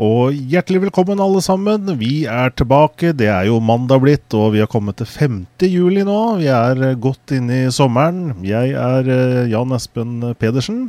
[0.00, 1.90] Og hjertelig velkommen, alle sammen.
[2.00, 3.10] Vi er tilbake.
[3.12, 5.34] Det er jo mandag blitt, og vi har kommet til 5.
[5.68, 6.20] juli nå.
[6.38, 8.30] Vi er godt inne i sommeren.
[8.40, 10.86] Jeg er eh, Jan Espen Pedersen.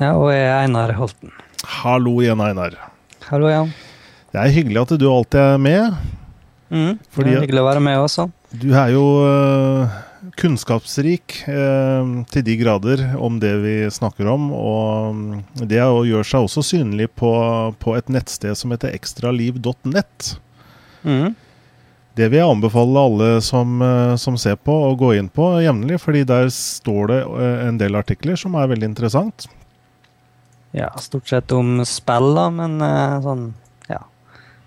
[0.00, 1.30] Ja, og jeg er Einar Holten.
[1.76, 2.74] Hallo igjen, Einar.
[3.28, 3.70] Hallo, Jan.
[4.34, 5.94] Det er hyggelig at du alltid er med.
[6.74, 8.26] Mm, det er hyggelig å være med også.
[8.50, 9.94] Du er jo eh,
[10.40, 14.50] kunnskapsrik eh, til de grader om det vi snakker om.
[14.54, 17.30] Og det gjør seg også synlig på,
[17.82, 20.34] på et nettsted som heter ekstraliv.net.
[21.04, 21.34] Mm.
[22.14, 25.98] Det vil jeg anbefale alle som, eh, som ser på, å gå inn på jevnlig,
[26.02, 29.48] fordi der står det eh, en del artikler som er veldig interessant.
[30.74, 33.48] Ja, stort sett om spill, da, men eh, sånn
[33.90, 34.00] ja.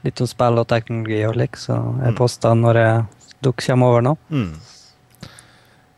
[0.05, 2.17] Litt om spill og teknologi og slik, så jeg Mm.
[2.19, 3.05] poster når jeg,
[3.43, 4.13] dere kommer over nå.
[4.31, 4.51] Mm.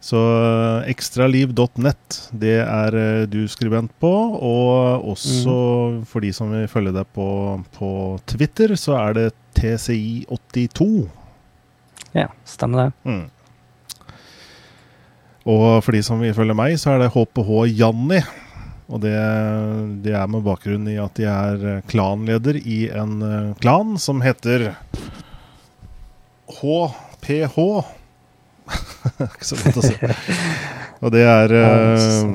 [0.10, 4.10] Så eh, ekstraliv.net, det er eh, du skribent på.
[4.10, 5.56] Og også
[6.10, 7.28] for de som vil følge deg på,
[7.76, 7.92] på
[8.30, 9.28] Twitter, så er det
[9.60, 10.88] TCI82.
[12.18, 12.92] Ja, stemmer det.
[13.06, 13.28] Mm.
[15.50, 18.24] Og for de som vil følge meg, så er det HPH Janni.
[18.90, 19.14] Og det,
[20.02, 23.22] det er med bakgrunn i at de er eh, klanleder i en
[23.62, 24.72] klan som heter
[26.58, 27.60] HPH.
[29.30, 29.96] Ikke så godt å si.
[31.00, 32.32] Og det er eh,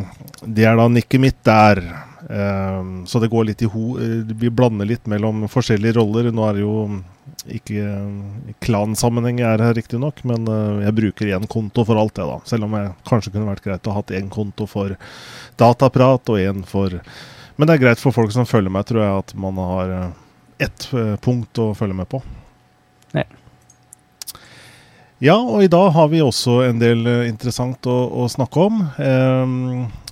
[0.47, 1.81] Det er da nikket mitt der.
[2.25, 3.97] Eh, så det går litt i ho...
[4.01, 6.31] eh, Vi blander litt mellom forskjellige roller.
[6.33, 6.77] Nå er det jo
[7.55, 7.85] ikke
[8.65, 10.47] klansammenheng jeg er her, riktignok, men
[10.85, 12.39] jeg bruker én konto for alt det, da.
[12.49, 14.95] Selv om jeg kanskje kunne vært greit å ha hatt én konto for
[15.61, 17.01] dataprat og én for
[17.57, 19.93] Men det er greit for folk som følger meg, tror jeg, at man har
[20.65, 20.89] ett
[21.23, 22.23] punkt å følge med på.
[23.15, 23.27] Ja.
[25.25, 28.83] Ja, og i dag har vi også en del eh, interessant å, å snakke om.
[29.01, 29.55] Eh,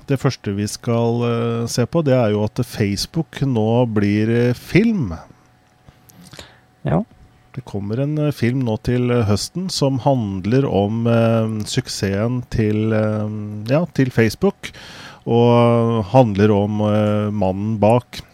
[0.08, 4.56] det første vi skal eh, se på, det er jo at Facebook nå blir eh,
[4.56, 5.12] film.
[6.88, 7.02] Ja.
[7.52, 13.38] Det kommer en eh, film nå til høsten som handler om eh, suksessen til, eh,
[13.68, 14.72] ja, til Facebook.
[15.28, 16.80] Og handler om
[17.30, 18.24] mannen bak.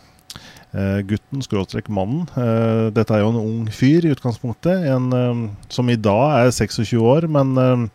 [0.79, 2.29] Eh, gutten, skråstrek mannen.
[2.39, 4.85] Eh, dette er jo en ung fyr i utgangspunktet.
[4.93, 5.43] En eh,
[5.75, 7.91] som i dag er 26 år, men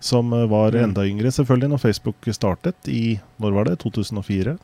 [0.00, 0.82] som var Mm.
[0.90, 3.78] enda yngre selvfølgelig når Facebook startet i Når var det?
[3.80, 4.58] 2004?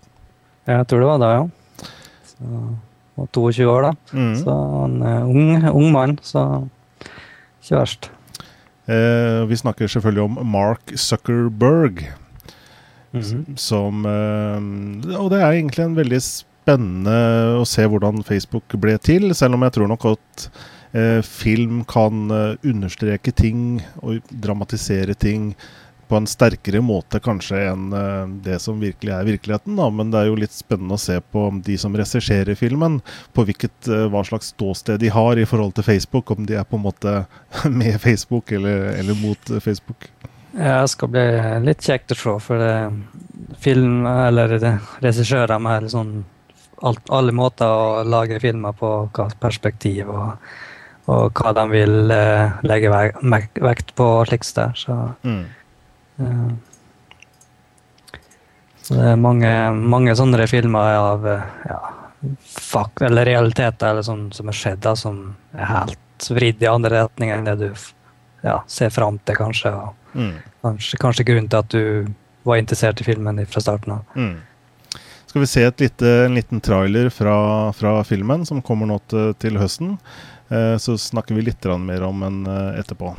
[0.68, 1.86] Jeg tror det var da, ja.
[2.28, 2.76] Så,
[3.18, 3.92] og 22 år, da.
[4.12, 4.34] Mm.
[4.36, 6.68] Så en ung, ung mann, så
[7.62, 8.10] ikke verst.
[8.86, 12.04] Eh, vi snakker selvfølgelig om Mark Zuckerberg.
[13.12, 13.56] Mhm.
[13.60, 16.20] som eh, Og det er egentlig en veldig
[16.62, 17.16] spennende
[17.58, 20.48] å se hvordan Facebook ble til, selv om jeg tror nok at
[20.94, 25.52] eh, film kan eh, understreke ting og dramatisere ting
[26.10, 29.78] på en sterkere måte kanskje enn eh, det som virkelig er virkeligheten.
[29.80, 29.88] Da.
[29.90, 33.00] Men det er jo litt spennende å se på de som regisserer filmen,
[33.34, 36.30] på hvilket, hva slags ståsted de har i forhold til Facebook.
[36.30, 37.22] Om de er på en måte
[37.80, 40.12] med Facebook eller, eller mot Facebook.
[40.52, 41.24] Ja, det skal bli
[41.64, 44.52] litt kjekt å se, for det, film, eller
[45.00, 46.12] regissører med sånn
[46.82, 50.32] alt, alle måter å lage filmer på, hva perspektiv og,
[51.12, 53.22] og hva de vil eh, legge vek,
[53.62, 54.72] vekt på og slikt der.
[54.78, 55.44] Så, Mm.
[56.20, 56.52] eh,
[58.82, 59.50] så det er mange,
[59.94, 61.80] mange sånne filmer av eh, ja,
[62.50, 65.20] fuck, eller realiteter eller sånn som er skjedd, da, som
[65.54, 67.68] er helt vridd i andre retninger enn det du
[68.42, 69.74] ja, ser fram til, kanskje.
[69.74, 70.34] og Mm.
[70.60, 72.08] Kanskje, kanskje grunnen til at du
[72.44, 74.02] var interessert i filmen fra starten av.
[74.12, 74.34] Mm.
[75.32, 79.30] Skal vi se et lite, en liten trailer fra, fra filmen som kommer nå til,
[79.40, 79.94] til høsten.
[80.52, 83.14] Eh, så snakker vi litt mer om den eh, etterpå.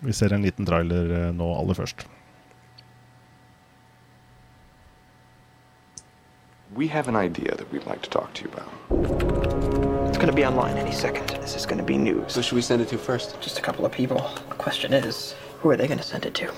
[0.00, 2.08] Vi ser en liten trailer eh, nå aller først.
[6.74, 10.08] We have an idea that we'd like to talk to you about.
[10.08, 11.38] It's gonna be online any second.
[11.40, 12.34] This is gonna be news.
[12.34, 13.40] Who should we send it to first?
[13.40, 14.18] Just a couple of people.
[14.48, 16.50] The question is, who are they gonna send it to?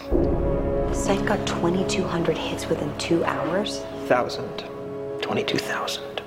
[0.94, 3.84] Site got 2,200 hits within two hours.
[4.08, 4.75] Thousand.
[5.26, 6.22] Twenty-two thousand.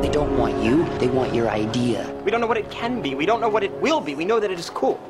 [0.00, 2.08] They don't want you, they want your idea.
[2.24, 3.16] We don't know what it can be.
[3.16, 4.14] We don't know what it will be.
[4.14, 5.00] We know that it is cool.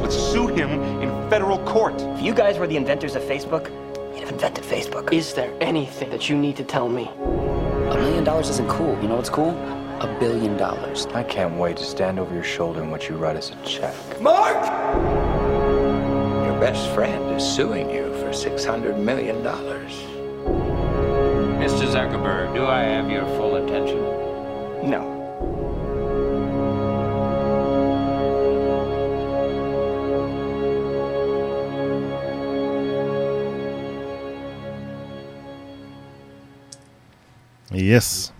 [0.00, 0.70] Let's sue him
[1.02, 2.00] in federal court.
[2.00, 3.68] If you guys were the inventors of Facebook,
[4.14, 5.12] you'd have invented Facebook.
[5.12, 7.08] Is there anything that you need to tell me?
[7.08, 8.96] A million dollars isn't cool.
[9.02, 9.50] You know what's cool?
[10.00, 11.06] A billion dollars.
[11.06, 14.20] I can't wait to stand over your shoulder and watch you write us a check.
[14.20, 14.54] Mark!
[16.46, 19.42] Your best friend is suing you for $600 million.
[21.62, 21.86] Mr.
[21.86, 24.00] Zuckerberg, do I have your full attention?
[24.90, 25.12] No.
[37.70, 38.32] Yes.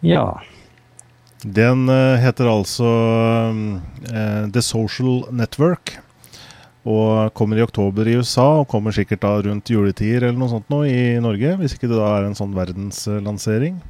[0.00, 0.40] Ja.
[1.42, 2.84] Den eh, heter altså
[4.14, 5.98] eh, The Social Network.
[6.88, 10.70] Og kommer i oktober i USA, og kommer sikkert da rundt juletider eller noe sånt
[10.72, 11.56] nå i Norge.
[11.60, 13.80] Hvis ikke det da er en sånn verdenslansering.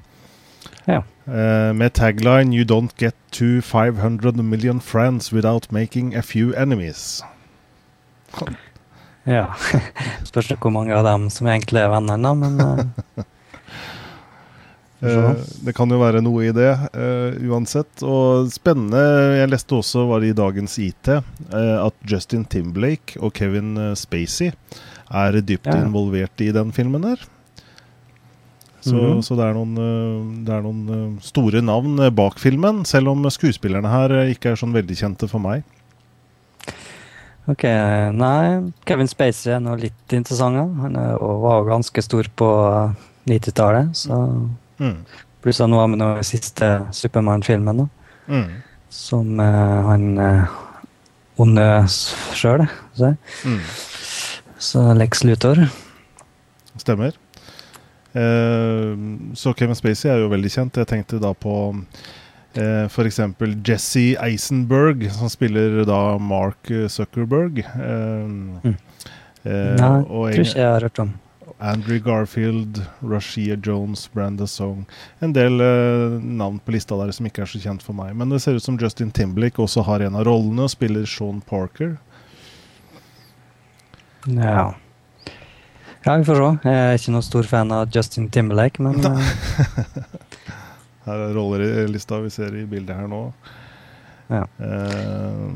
[0.88, 1.02] Ja.
[1.28, 7.22] Uh, med tagline 'You don't get to 500 million friends without making a few enemies'.
[9.26, 9.46] Ja.
[10.28, 13.24] Spørs hvor mange av dem som egentlig er vennene, men Eh,
[15.00, 18.02] det kan jo være noe i det, eh, uansett.
[18.04, 19.00] Og spennende,
[19.40, 23.94] jeg leste også var det i dagens IT, eh, at Justin Timberlake og Kevin eh,
[23.94, 24.52] Spacey
[25.10, 25.80] er dypt Ja.
[25.80, 27.16] involvert i den filmen der.
[28.80, 29.20] Så, Mhm.
[29.22, 33.08] så det er noen, eh, det er noen eh, store navn eh, bak filmen, selv
[33.08, 35.64] om skuespillerne her eh, ikke er sånn veldig kjente for meg.
[37.48, 37.64] ok.
[38.14, 40.76] Nei, Kevin Spacey er nå litt interessant.
[40.80, 42.48] Han er, og var ganske stor på
[42.86, 42.94] eh,
[43.28, 44.48] 90-tallet, så
[44.80, 44.96] Mm.
[45.44, 47.86] Pluss han var med i den siste Supermann-filmen.
[48.28, 48.48] Mm.
[48.90, 50.58] Som uh, han uh,
[51.40, 51.66] onde
[52.36, 52.66] sjøl,
[52.98, 53.60] så, Mm.
[54.58, 55.62] så Lex Luthor.
[56.80, 57.12] Stemmer.
[58.10, 58.96] Uh,
[59.38, 60.80] så Kevin Spacey er jo veldig kjent.
[60.82, 61.54] Jeg tenkte da på
[62.58, 63.20] eh, f.eks.
[63.66, 67.60] Jesse Eisenberg, som spiller da Mark Zuckerberg.
[67.62, 68.70] Eh,
[69.44, 71.12] eh, Nei, og tror ikke jeg har hørt om.
[71.60, 74.86] Andrew Garfield, Rashia Jones, Branda Song.
[75.18, 78.14] En del eh, navn på lista der som ikke er så kjent for meg.
[78.16, 81.42] Men det ser ut som Justin Timberlake også har en av rollene og spiller Sean
[81.44, 81.98] Parker.
[84.24, 84.74] Ja.
[86.04, 86.50] ja, vi får se.
[86.64, 89.32] Jeg er ikke noen stor fan av Justin Timberlake, men eh,
[91.06, 93.26] Her er roller i lista vi ser i bildet her nå.
[94.30, 94.46] Ja.
[94.58, 95.46] Eh,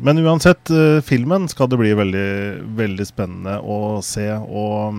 [0.00, 2.30] men uansett, eh, filmen skal det bli veldig,
[2.76, 4.26] veldig spennende å se.
[4.36, 4.98] Og,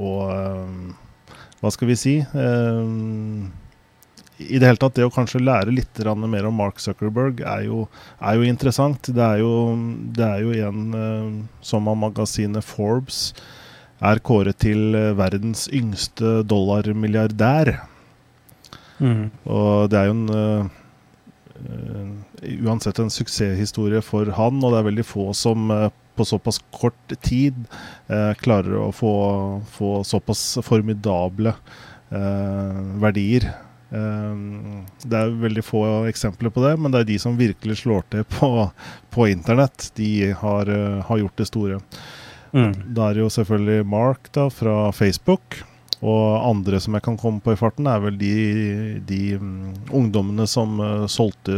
[0.00, 2.14] og eh, hva skal vi si?
[2.20, 2.84] Eh,
[4.44, 7.86] I det hele tatt, det å kanskje lære litt mer om Mark Zuckerberg er jo,
[8.20, 9.06] er jo interessant.
[9.06, 9.54] Det er jo,
[10.16, 11.28] det er jo en eh,
[11.62, 13.32] som av magasinet Forbes
[14.04, 17.76] er kåret til verdens yngste dollarmilliardær.
[18.98, 19.30] mm.
[19.46, 20.72] Og det er jo en
[22.44, 25.70] Uansett en suksesshistorie for han, og det er veldig få som
[26.16, 27.54] på såpass kort tid
[28.08, 29.12] eh, klarer å få,
[29.70, 31.54] få såpass formidable
[32.10, 33.48] eh, verdier.
[33.90, 34.32] Eh,
[35.02, 38.26] det er veldig få eksempler på det, men det er de som virkelig slår til
[38.36, 38.50] på,
[39.14, 39.90] på internett.
[39.98, 40.72] De har,
[41.08, 41.82] har gjort det store.
[42.54, 42.72] Mm.
[42.94, 45.62] Da er det jo selvfølgelig Mark da, fra Facebook.
[46.04, 48.32] Og andre som jeg kan komme på i farten, er vel de,
[49.08, 50.76] de mm, ungdommene som
[51.08, 51.54] solgte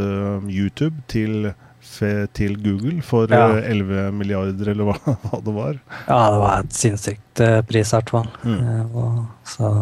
[0.46, 1.48] YouTube til,
[1.96, 3.48] fe, til Google for Ja.
[3.58, 5.78] eh, 11 milliarder, eller hva, hva det var.
[6.06, 8.28] Ja, det var et sinnssykt eh, pris, i hvert fall.
[8.44, 8.58] Mm.
[8.60, 9.72] Eh, og så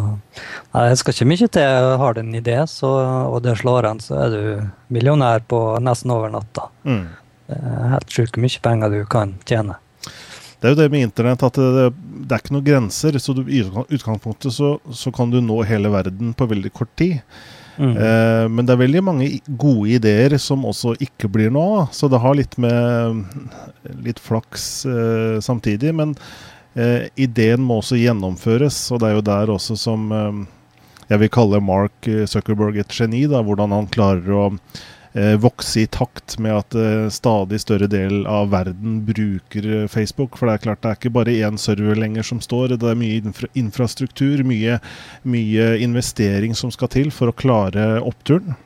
[0.75, 1.90] Nei, det skal ikke mye til.
[2.05, 2.90] Har du en idé, så,
[3.31, 6.69] og det slår an, så er du millionær på nesten over natta.
[6.88, 7.05] Mm.
[7.94, 9.76] Helt sjukt mye penger du kan tjene.
[10.61, 11.90] Det er jo det med internett at det,
[12.25, 13.19] det er ikke noen grenser.
[13.20, 17.19] Så du, i utgangspunktet så, så kan du nå hele verden på veldig kort tid.
[17.76, 17.97] Mm.
[17.97, 21.93] Eh, men det er veldig mange gode ideer som også ikke blir noe av.
[21.97, 23.25] Så det har litt med
[24.05, 25.94] litt flaks eh, samtidig.
[25.97, 26.15] Men
[26.75, 30.11] eh, ideen må også gjennomføres, og det er jo der også som
[31.05, 33.26] jeg vil kalle Mark Zuckerberg et geni.
[33.29, 34.44] da, Hvordan han klarer å
[35.38, 40.35] vokse i takt med at eh, stadig større del av verden bruker eh, Facebook.
[40.38, 42.99] For det er klart det er ikke bare én server lenger som står, det er
[42.99, 44.80] mye infra infrastruktur, mye,
[45.23, 48.56] mye investering som skal til for å klare oppturen.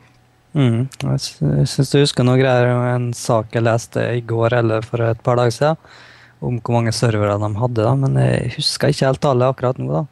[0.56, 0.88] Mm.
[1.04, 4.86] Jeg sy- syns du husker noe greier om en sak jeg leste i går eller
[4.86, 5.82] for et par dager siden,
[6.40, 9.90] om hvor mange servere de hadde, da, men jeg husker ikke helt tallet akkurat nå.
[9.92, 10.06] da.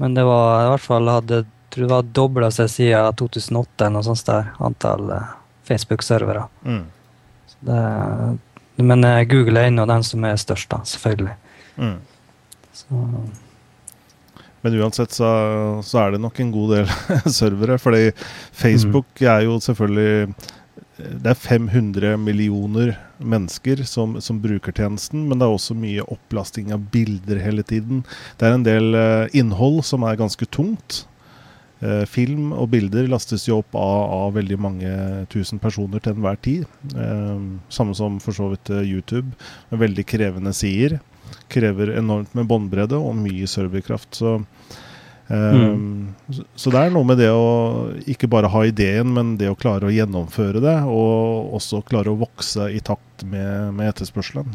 [0.00, 3.94] Men det var i hvert fall hadde tror det var dobla seg siden 2008 eller
[3.96, 5.30] noe sånt der, antall eh,
[5.72, 6.46] Facebook-servere.
[6.62, 6.84] Mm.
[8.76, 11.36] Men eh, Google er ennå den som er størst, da, selvfølgelig.
[11.76, 11.98] Mm.
[12.72, 13.04] Så,
[14.62, 15.28] Men uansett så,
[15.84, 16.90] så er det nok en god del
[17.40, 17.78] servere.
[17.82, 18.10] Fordi
[18.52, 20.34] Facebook er jo selvfølgelig
[21.02, 26.70] Det er 500 millioner mennesker som, som bruker tjenesten, men det er også mye opplasting
[26.74, 28.04] av bilder hele tiden.
[28.38, 31.02] Det er en del eh, innhold som er ganske tungt.
[31.82, 34.90] Eh, film og bilder lastes jo opp av, av veldig mange
[35.32, 36.66] tusen personer til enhver tid.
[36.94, 37.40] Eh,
[37.74, 39.34] samme som for så vidt eh, YouTube,
[39.72, 41.00] med veldig krevende sider.
[41.50, 44.20] Krever enormt med båndbredde og mye serverkraft.
[44.20, 44.36] Så,
[45.26, 45.64] eh,
[46.36, 47.48] så, så det er noe med det å
[48.14, 52.20] ikke bare ha ideen, men det å klare å gjennomføre det, og også klare å
[52.22, 54.54] vokse i takt med, med etterspørselen.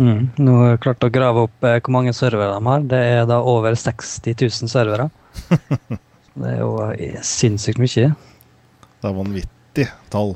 [0.00, 0.40] mm.
[0.40, 2.90] Nå har jeg klart å grave opp eh, hvor mange servere de har.
[2.96, 5.10] Det er da over 60 000 servere.
[6.34, 8.10] det er jo eh, sinnssykt mye.
[8.10, 10.34] Det er vanvittig tall.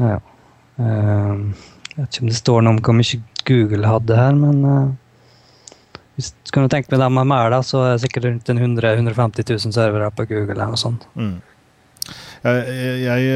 [0.00, 0.18] Ja.
[0.82, 1.32] Eh,
[1.94, 4.92] jeg vet ikke om det står noe om hvor mye Google hadde her, men eh,
[6.18, 9.50] hvis du kunne tenkt meg dem mer, da, så er det sikkert rundt 100 150
[9.50, 11.06] 000 servere på Google eller noe sånt.
[11.18, 11.36] Mm.
[12.44, 12.64] Jeg,
[13.00, 13.28] jeg,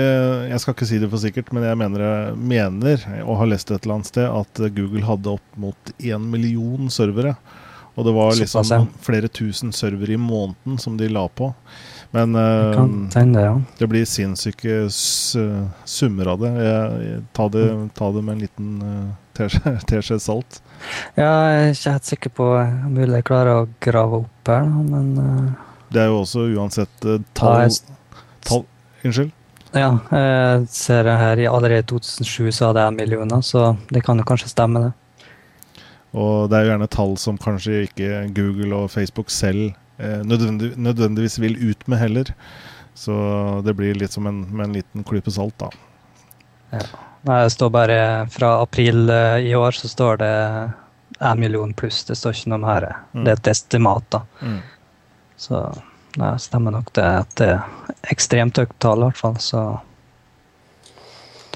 [0.51, 3.81] jeg, skal ikke si det for sikkert, men jeg mener, mener og har lest et
[3.81, 7.39] eller annet sted at Google hadde opp mot én million servere.
[7.99, 9.03] Og det var liksom Såpass, ja.
[9.03, 11.51] flere tusen servere i måneden som de la på.
[12.15, 13.61] Men Det kan eh, det, ja.
[13.79, 14.87] det blir sinnssyke
[15.85, 16.53] summer av det.
[16.63, 17.65] Jeg, jeg, ta det.
[17.99, 19.49] Ta det med en liten uh,
[19.91, 20.61] teskje salt.
[21.19, 25.11] Ja, jeg er ikke helt sikker på om jeg klarer å grave opp her, men
[25.19, 27.99] uh, Det er jo også uansett uh, tall, jeg,
[28.47, 28.65] tall
[29.03, 29.35] Unnskyld?
[29.77, 34.25] ja, jeg ser her allerede i 2007 så hadde jeg millioner, så det kan jo
[34.27, 34.93] kanskje stemme, det.
[36.17, 40.73] Og det er jo gjerne tall som kanskje ikke Google og Facebook selv eh, nødvendig,
[40.81, 42.33] nødvendigvis vil ut med heller.
[42.99, 43.15] Så
[43.67, 45.69] det blir litt som en, med en liten klype salt, da.
[46.73, 47.99] Nei, det står bare
[48.33, 50.33] fra april eh, i år så står det
[51.19, 52.05] en million pluss.
[52.09, 52.89] Det står ikke noe om her.
[53.13, 53.23] Mm.
[53.25, 54.23] Det er et estimat, da.
[54.41, 54.59] Mm.
[55.39, 55.61] Så
[56.19, 59.39] nei, stemmer nok det at det er ekstremt høyt tall, i hvert fall.
[59.43, 59.67] Så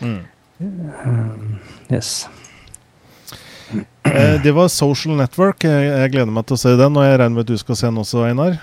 [0.03, 0.25] Mm.
[0.59, 1.59] um,
[1.93, 2.27] yes.
[3.73, 5.65] Eh, det var Social Network.
[5.65, 7.89] Jeg, gleder meg til å se den, og jeg regner med at du skal se
[7.89, 8.61] den også, Einar.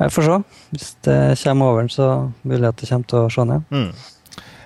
[0.00, 0.40] Jeg får se.
[0.74, 2.10] Hvis det kommer over, den, så
[2.42, 3.64] vil jeg at det kommer til å se den.
[3.70, 4.10] Mm.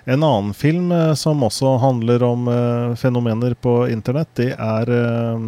[0.08, 5.42] En annen film eh, som også handler om eh, fenomener på internett, det er eh,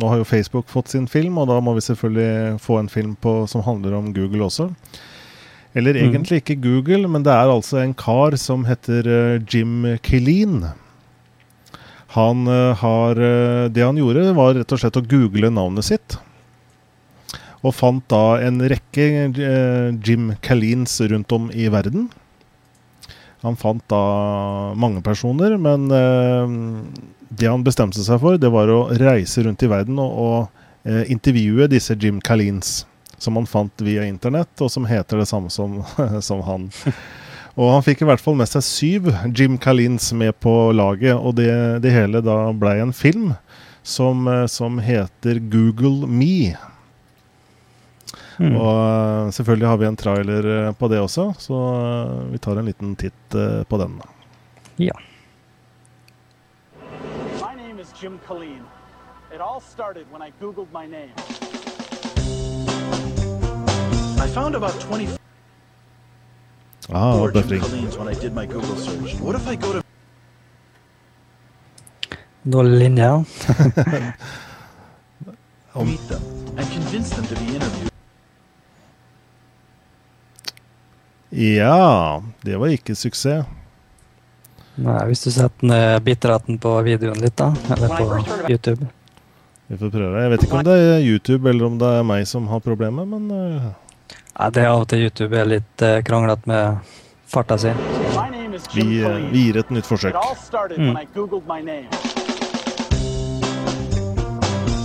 [0.00, 3.12] Nå har jo Facebook fått sin film, og da må vi selvfølgelig få en film
[3.20, 4.70] på, som handler om Google også.
[5.76, 9.84] Eller egentlig egentlig ikke Google, men det er altså en kar som heter eh, Jim
[10.02, 10.70] Killeen.
[12.08, 16.16] Han eh, har eh, Det han gjorde, var rett og slett å google navnet sitt.
[17.60, 22.08] Og fant da en rekke eh, Jim Calleens rundt om i verden.
[23.42, 24.02] Han fant da
[24.74, 25.84] mange personer, men
[27.30, 31.68] det han bestemte seg for, det var å reise rundt i verden og, og intervjue
[31.70, 32.80] disse Jim Calleens,
[33.14, 35.78] som han fant via internett, og som heter det samme som,
[36.28, 36.66] som han.
[37.58, 41.34] Og han fikk i hvert fall med seg syv Jim Calleens med på laget, og
[41.40, 41.50] det,
[41.82, 43.32] det hele da blei en film
[43.82, 46.54] som, eh, som heter Google Me.
[48.38, 48.54] Mm.
[48.54, 51.58] Og eh, selvfølgelig har vi en trailer eh, på det også, så
[52.30, 53.38] vi tar en liten titt
[53.68, 53.98] på den.
[54.78, 54.94] Ja.
[57.42, 58.62] My name is Jim Colleen.
[59.34, 61.10] It all started when I Googled my name.
[64.22, 65.18] I found about 24
[66.90, 67.60] Ah, Jim buffering.
[67.60, 69.20] Colleens when I did my Google search.
[69.20, 69.82] What if I go to
[72.42, 73.24] Dårlig linje, ja.
[77.18, 77.62] interviewed?
[81.30, 83.44] Ja, det var ikke suksess.
[84.78, 87.50] Nei, hvis du setter ned bitraten på videoen litt, da.
[87.74, 88.06] Eller på
[88.48, 88.86] YouTube.
[89.66, 90.22] Vi får prøve.
[90.22, 93.10] Jeg vet ikke om det er YouTube eller om det er meg som har problemet,
[93.10, 93.28] men
[94.38, 96.78] eh, Nei, det er av og til YouTube er litt uh, kranglete med
[97.28, 97.72] farta si.
[98.16, 99.30] My name is Jim vi, eh, Colleen.
[99.32, 100.14] vi gir et nytt It forsøk.
[100.14, 100.86] all started Mm.
[100.94, 101.88] when I Googled my name.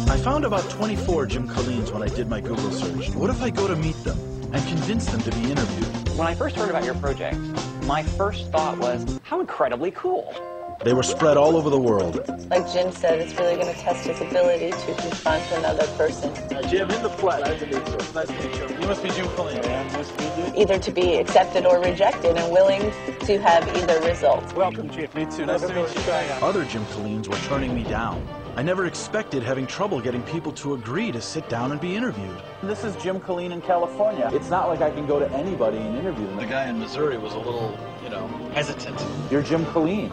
[0.10, 3.10] I found about 24 Jim Colleens when I did my Google search.
[3.15, 4.17] What if I go to meet them
[4.53, 6.10] and convince them to be interviewed?
[6.17, 7.38] When I first heard about your project,
[7.88, 10.33] my first thought was, how incredibly cool.
[10.82, 12.27] They were spread all over the world.
[12.50, 16.34] Like Jim said, it's really going to test his ability to confront another person.
[16.70, 17.42] Jim, in the flesh.
[17.42, 17.98] Nice to meet you.
[18.13, 18.80] Nice to meet you.
[18.82, 19.58] You must be Jim Colleen.
[19.63, 20.62] Yeah, nice to meet you.
[20.62, 22.82] Either to be accepted or rejected and willing
[23.22, 24.53] to have either result.
[24.56, 25.10] Welcome, Jim.
[25.15, 25.46] Me too.
[25.46, 26.12] Nice to meet you.
[26.42, 28.27] Other Jim Colleens were turning me down.
[28.56, 32.38] I never expected having trouble getting people to agree to sit down and be interviewed.
[32.62, 34.30] This is Jim Colleen in California.
[34.32, 36.38] It's not like I can go to anybody and interview them.
[36.38, 39.03] The guy in Missouri was a little, you know, hesitant.
[39.32, 40.12] You're Jim Colleen.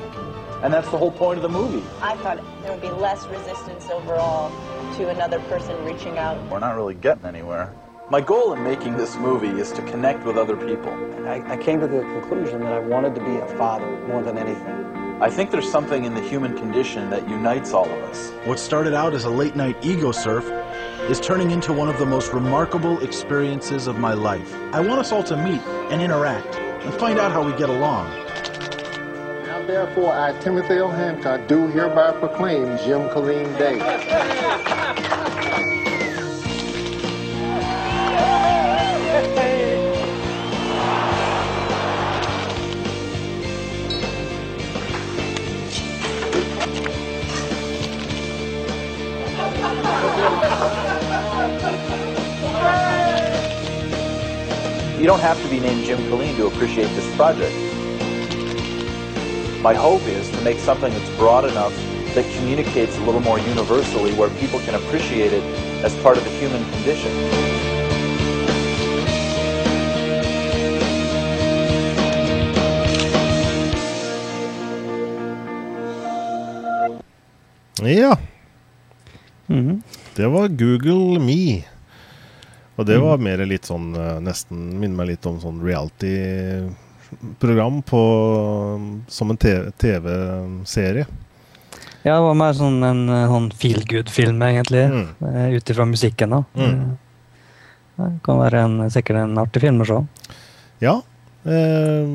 [0.63, 1.83] And that's the whole point of the movie.
[2.03, 4.51] I thought there would be less resistance overall
[4.97, 6.39] to another person reaching out.
[6.51, 7.75] We're not really getting anywhere.
[8.11, 10.93] My goal in making this movie is to connect with other people.
[11.27, 14.37] I, I came to the conclusion that I wanted to be a father more than
[14.37, 14.91] anything.
[15.23, 18.31] I think there's something in the human condition that unites all of us.
[18.47, 20.45] What started out as a late night ego surf
[21.11, 24.55] is turning into one of the most remarkable experiences of my life.
[24.73, 28.20] I want us all to meet and interact and find out how we get along.
[29.71, 30.91] Therefore, I, Timothy L.
[30.91, 33.77] Hancock, do hereby proclaim Jim Colleen Day.
[54.99, 57.70] You don't have to be named Jim Colleen to appreciate this project.
[59.63, 61.75] My hope is to make something that's broad enough
[62.15, 65.43] that communicates a little more universally where people can appreciate it
[65.85, 67.13] as part of the human condition.
[77.83, 78.19] Ja.
[79.47, 79.83] Mhm.
[80.17, 81.65] Det var Google Me.
[82.77, 85.61] Og det var mer litt sånn eh, Nesten minner meg litt om sånn
[87.11, 91.07] reality-program på Som en TV-serie.
[92.03, 94.87] Ja, det var mer sånn en eh, sånn feel good-film, egentlig.
[94.89, 95.55] Mm.
[95.55, 96.45] Ut ifra musikken, da.
[96.57, 96.97] Mm.
[97.99, 99.99] Eh, Det kan være en, sikkert en artig film å se.
[100.81, 101.03] Ja.
[101.45, 102.07] Eh,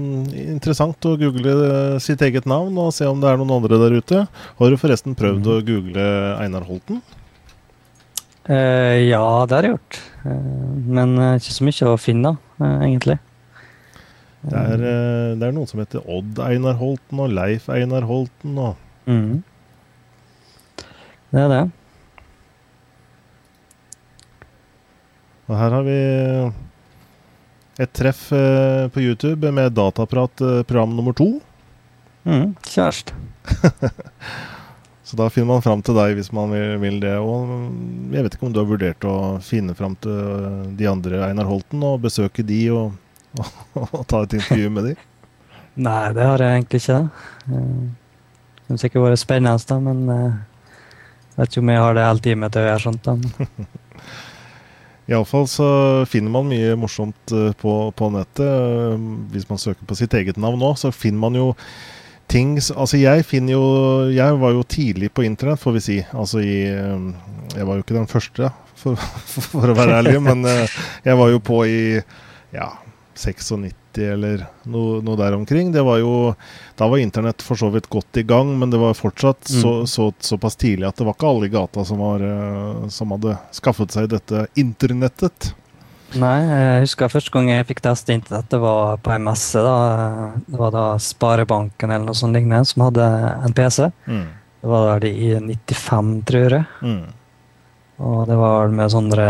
[0.55, 3.99] interessant å google eh, sitt eget navn og se om det er noen andre der
[3.99, 4.23] ute.
[4.57, 6.07] Har du forresten prøvd å google
[6.41, 7.03] Einar Holten?
[8.49, 10.01] Eh, ja, det har jeg gjort.
[10.25, 10.51] Eh,
[10.97, 13.19] men eh, ikke så mye å finne, eh, egentlig.
[14.45, 18.59] Det er, eh, det er noen som heter Odd Einar Holten og Leif Einar Holten
[18.61, 18.75] og
[19.09, 19.41] mm.
[21.31, 21.63] Det er det.
[25.49, 25.97] Og her har vi
[27.83, 31.27] et treff eh, på YouTube med Dataprat eh, program nummer to.
[32.23, 33.17] Mm, Kjæreste.
[35.05, 37.17] Så da finner man fram til deg hvis man vil, det.
[37.19, 37.51] Og
[38.15, 41.83] jeg vet ikke om du har vurdert å finne fram til de andre Einar Holten
[41.85, 42.95] og besøke de og,
[43.81, 45.05] og, ta et intervju med dem?
[45.75, 46.99] Nei, det har jeg egentlig ikke.
[47.51, 47.79] Eh,
[48.65, 50.37] Det har sikkert vært spennende, da, men eh,
[51.35, 53.09] jeg vet ikke om jeg har det hele tiden til å gjøre sånt.
[53.09, 53.65] da.
[55.11, 55.67] Iallfall så
[56.09, 58.41] finner man mye morsomt eh, på, på nettet.
[58.47, 59.03] Eh,
[59.35, 61.51] Hvis man søker på sitt eget navn nå, så finner man jo
[62.31, 63.65] ting Altså, jeg finner jo
[64.09, 65.97] Jeg var jo tidlig på internett, får vi si.
[66.09, 67.05] Altså i eh,
[67.53, 68.49] Jeg var jo ikke den første,
[68.81, 68.97] for,
[69.51, 71.77] for å være ærlig, men eh, jeg var jo på i
[72.55, 72.71] ja,
[73.15, 73.71] 96
[74.05, 75.71] eller noe, noe der omkring.
[75.71, 76.35] Det var jo
[76.75, 79.85] Da var internett for så vidt godt i gang, men det var fortsatt Mm.
[79.87, 83.37] så, såpass tidlig at det var ikke alle i gata som, var, eh, som hadde
[83.55, 85.53] skaffet seg dette internettet.
[86.15, 89.59] Nei, jeg husker første gang jeg fikk teste internett, det var på en messe.
[89.59, 90.31] da.
[90.47, 93.07] Det var da Sparebanken eller noe sånt lignende som hadde
[93.45, 93.91] en PC.
[94.07, 94.27] Mm.
[94.61, 96.65] Det var der i 95, tror jeg.
[96.81, 97.05] Mm.
[98.03, 99.25] Og det var med sånne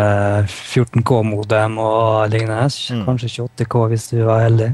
[0.49, 2.65] 14K-modem og lignende.
[2.95, 3.03] Mm.
[3.05, 4.71] Kanskje 28K hvis du var heldig.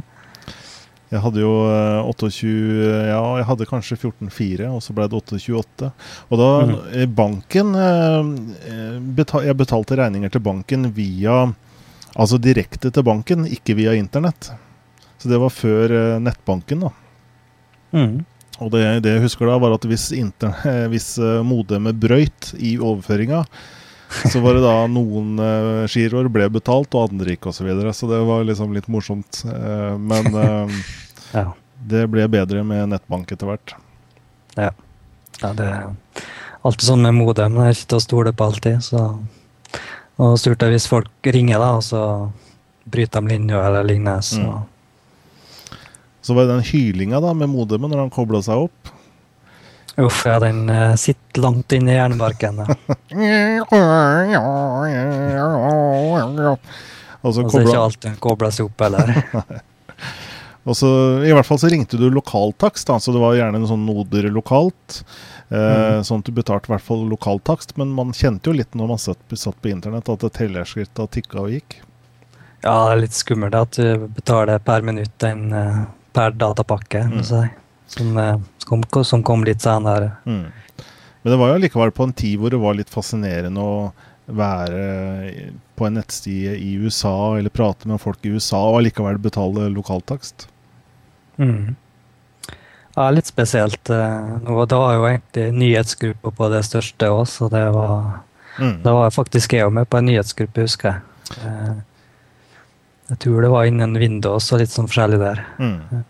[1.12, 2.51] Jeg hadde jo eh, 28
[3.10, 5.89] Ja, jeg hadde kanskje 14,4, og så ble det 8,28.
[6.32, 6.71] Og da Mm.
[6.95, 8.32] eh, banken eh,
[8.71, 11.54] eh, betal, Jeg betalte regninger til banken via
[12.15, 14.51] Altså direkte til banken, ikke via internett.
[15.19, 16.89] Så det var før eh, nettbanken, da.
[17.95, 18.17] Mm.
[18.62, 22.77] Og det, det jeg husker da, var at hvis, interne- hvis eh, modemet brøyt i
[22.80, 23.43] overføringa,
[24.32, 27.62] så var det da noen uh, giroer ble betalt, og andre ikke, osv.
[27.62, 27.93] Så, videre.
[27.95, 29.43] så det var liksom litt morsomt.
[29.47, 30.82] Uh, men uh,
[31.38, 31.45] Ja.
[31.88, 33.76] det ble bedre med nettbank etter hvert.
[34.58, 34.71] Ja.
[35.39, 35.86] ja, det er
[36.67, 37.56] alltid sånn med modem.
[37.56, 38.84] Det er ikke til å stole på alltid.
[38.84, 39.06] Så.
[40.21, 42.04] Og stort er hvis folk ringer, da, og så
[42.91, 44.19] bryter de linja eller lignende.
[44.26, 44.41] Så.
[44.43, 45.80] Mm.
[46.21, 48.91] Så var det den hylinga da med modemet når han kobla seg opp.
[49.99, 52.62] Uff, ja, den uh, sitter langt inne i hjernebarken.
[52.62, 52.75] Ja.
[57.21, 59.12] Og så Og så er ikke alt kobla seg opp eller?
[60.69, 60.88] Og så,
[61.25, 64.27] I hvert fall så ringte du lokaltakst, da, så det var gjerne en sånn noder
[64.30, 65.01] lokalt.
[65.49, 68.91] Eh, Sånn at du betalte i hvert fall lokaltakst, men man kjente jo litt når
[68.93, 71.80] man satt, satt på internett at tellerskrittet tikka og gikk.
[72.62, 75.82] Ja, det er litt skummelt at du betaler per minutt en eh,
[76.13, 77.08] per datapakke.
[77.10, 77.23] Mm.
[77.25, 77.49] sånn.
[77.91, 78.38] Som, eh,
[78.71, 80.13] kom, som kom litt senere.
[80.25, 80.47] Mm.
[81.21, 83.75] Men det var jo likevel på en tid hvor det var litt fascinerende å
[84.31, 89.67] være på en nettside i USA eller prate med folk i USA og allikevel betale
[89.73, 90.47] lokaltakst.
[91.41, 91.75] Mm.
[92.95, 93.89] Ja, litt spesielt.
[93.89, 98.21] eh, Nå, det var jo egentlig nyhetsgruppa på det største òg, så det var
[98.60, 98.81] Mm.
[98.84, 101.38] Da var faktisk jeg med på en nyhetsgruppe, husker jeg.
[101.47, 101.75] Eh,
[103.10, 105.39] Jeg tror det var innen Windows og litt sånn forskjellig der.
[105.57, 106.03] Mm.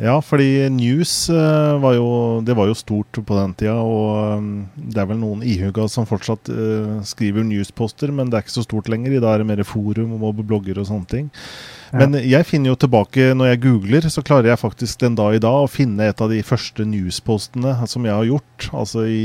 [0.00, 4.46] Ja, fordi news eh, var jo Det var jo stort på den tida, og um,
[4.74, 8.64] det er vel noen ihuga som fortsatt eh, skriver newsposter, men det er ikke så
[8.64, 9.12] stort lenger.
[9.12, 11.28] I dag er det mer forum og blogger og sånne ting.
[11.90, 15.42] Men jeg finner jo tilbake, når jeg googler, så klarer jeg faktisk den dag i
[15.42, 19.24] dag å finne et av de første newspostene som jeg har gjort, altså i,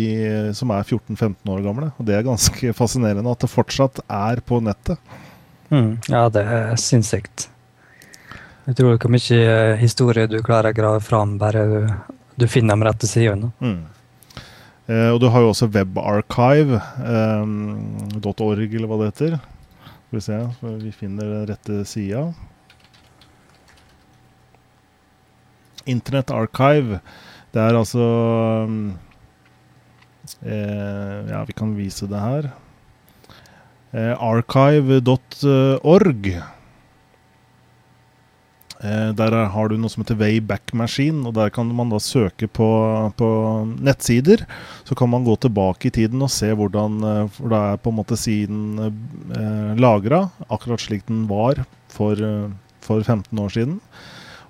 [0.57, 1.91] som er 14-15 år gamle.
[1.95, 4.97] Og det er ganske fascinerende at det fortsatt er på nettet.
[5.69, 5.93] Mm.
[6.09, 7.51] Ja, det er sinnssykt.
[8.65, 11.81] Jeg tror ikke mye eh, historie du klarer å grave fram, bare du,
[12.41, 13.51] du finner de rette sidene.
[13.61, 13.83] Mm.
[14.85, 16.81] Eh, og du har jo også webarchive.org,
[18.73, 19.31] eller hva det heter.
[20.05, 20.39] Skal vi se,
[20.81, 22.21] vi finner den rette sida.
[25.85, 26.99] Internett Archive.
[27.53, 28.05] Det er altså
[30.41, 32.49] eh, Ja, vi kan vise det her.
[33.93, 35.05] Eh, archive.org.
[38.83, 42.49] Eh, der har du noe som heter Wayback Machine, og der kan man da søke
[42.51, 42.67] på,
[43.15, 43.29] på
[43.79, 44.43] nettsider.
[44.83, 47.93] Så kan man gå tilbake i tiden og se hvordan eh, for da er på
[47.93, 52.51] en måte siden eh, lagra, akkurat slik den var for, eh,
[52.83, 53.79] for 15 år siden.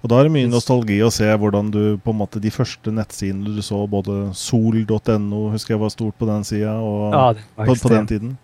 [0.05, 2.91] Og da er det mye nostalgi å se hvordan du på en måte de første
[2.93, 7.29] nettsidene du så, både sol.no, husker jeg var stort på den sida, og Ja,
[7.65, 8.35] på, på den tiden.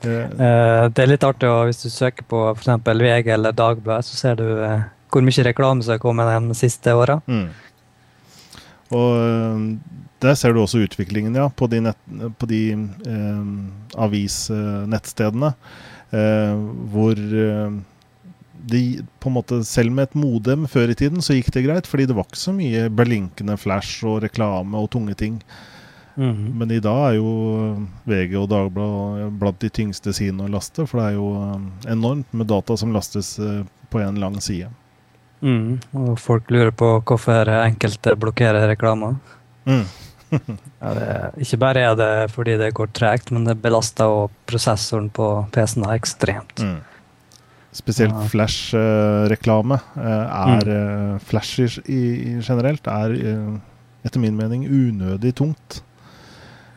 [0.00, 2.70] Eh, det er litt artig å, hvis du søker på f.eks.
[2.86, 6.94] VG eller Dagbladet, så ser du eh, hvor mye reklame som har kommet de siste
[6.94, 7.20] åra.
[7.26, 7.48] Mm.
[8.96, 9.64] Og øh,
[10.22, 12.00] der ser du også utviklingen, ja, på de, nett,
[12.38, 13.44] på de eh,
[14.02, 15.52] avisnettstedene.
[16.10, 17.78] Eh, hvor øh,
[18.68, 18.82] de
[19.20, 22.06] på en måte Selv med et modem før i tiden så gikk det greit, fordi
[22.08, 25.38] det var ikke så mye blinkende flash og reklame og tunge ting.
[26.16, 26.58] Mhm.
[26.58, 30.98] Men i dag er jo VG og Dagbladet blant de tyngste sidene å laste, for
[30.98, 33.36] det er jo øh, enormt med data som lastes
[33.88, 34.72] på en lang side.
[35.44, 35.78] Mm.
[35.94, 39.16] Og folk lurer på hvorfor enkelte blokkerer reklamer.
[39.68, 39.86] Mm.
[40.78, 41.04] Ja, det,
[41.40, 45.24] ikke bare er det fordi det går tregt, men det belaster også prosessoren på
[45.54, 46.60] PC-en ekstremt.
[46.60, 46.76] Mm.
[47.74, 48.26] Spesielt Ja.
[48.28, 51.18] flash-reklame er mm.
[51.24, 51.98] Flash i,
[52.28, 53.56] i generelt er eh,
[54.04, 55.80] etter min mening unødig tungt.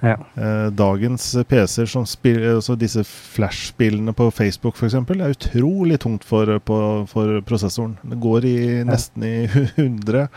[0.02, 0.16] Ja.
[0.36, 4.96] Eh, dagens PC-er som spiller altså disse flash-spillene på Facebook f.eks.
[4.98, 6.78] er utrolig tungt for, på,
[7.12, 7.98] for prosessoren.
[8.02, 8.56] Det går i
[8.88, 9.36] nesten i
[9.76, 10.28] 100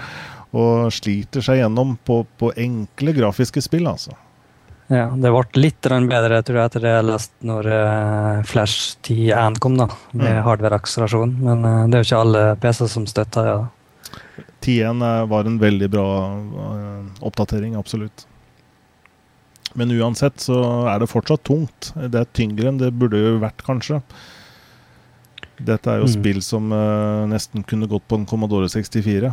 [0.54, 4.12] og sliter seg gjennom på, på enkle grafiske spill, altså.
[4.92, 9.56] Ja, det ble litt bedre tror jeg, etter det jeg leste når eh, Flash 10.1
[9.64, 10.42] kom, da, med Mm.
[10.44, 11.32] hardware-akselerasjon.
[11.40, 13.54] Men eh, det er jo ikke alle PC-er som støtter det.
[13.56, 14.44] Ja.
[14.60, 18.26] 10.1 er- var en veldig bra eh, oppdatering, absolutt.
[19.74, 20.58] Men uansett så
[20.88, 21.92] er det fortsatt tungt.
[21.96, 24.00] Det er tyngre enn det burde jo vært, kanskje.
[25.58, 26.12] Dette er jo Mm.
[26.14, 29.32] spill som uh, nesten kunne gått på en Commodore 64.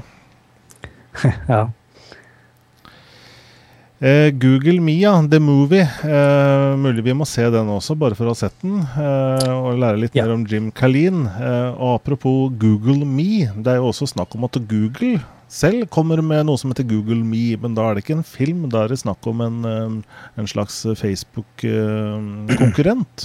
[1.49, 1.61] ja.
[4.01, 5.85] Eh, Google Mia, The Movie.
[5.85, 8.79] Eh, mulig vi må se den også, bare for å ha sett den.
[8.81, 11.27] Eh, og lære litt mer om Jim Kalin.
[11.29, 15.19] Eh, apropos Google Me, det er jo også snakk om at Google
[15.51, 17.57] selv kommer med noe som heter Google Me.
[17.59, 19.91] Men da er det ikke en film, da er det snakk om en, eh,
[20.39, 23.17] en slags Facebook-konkurrent.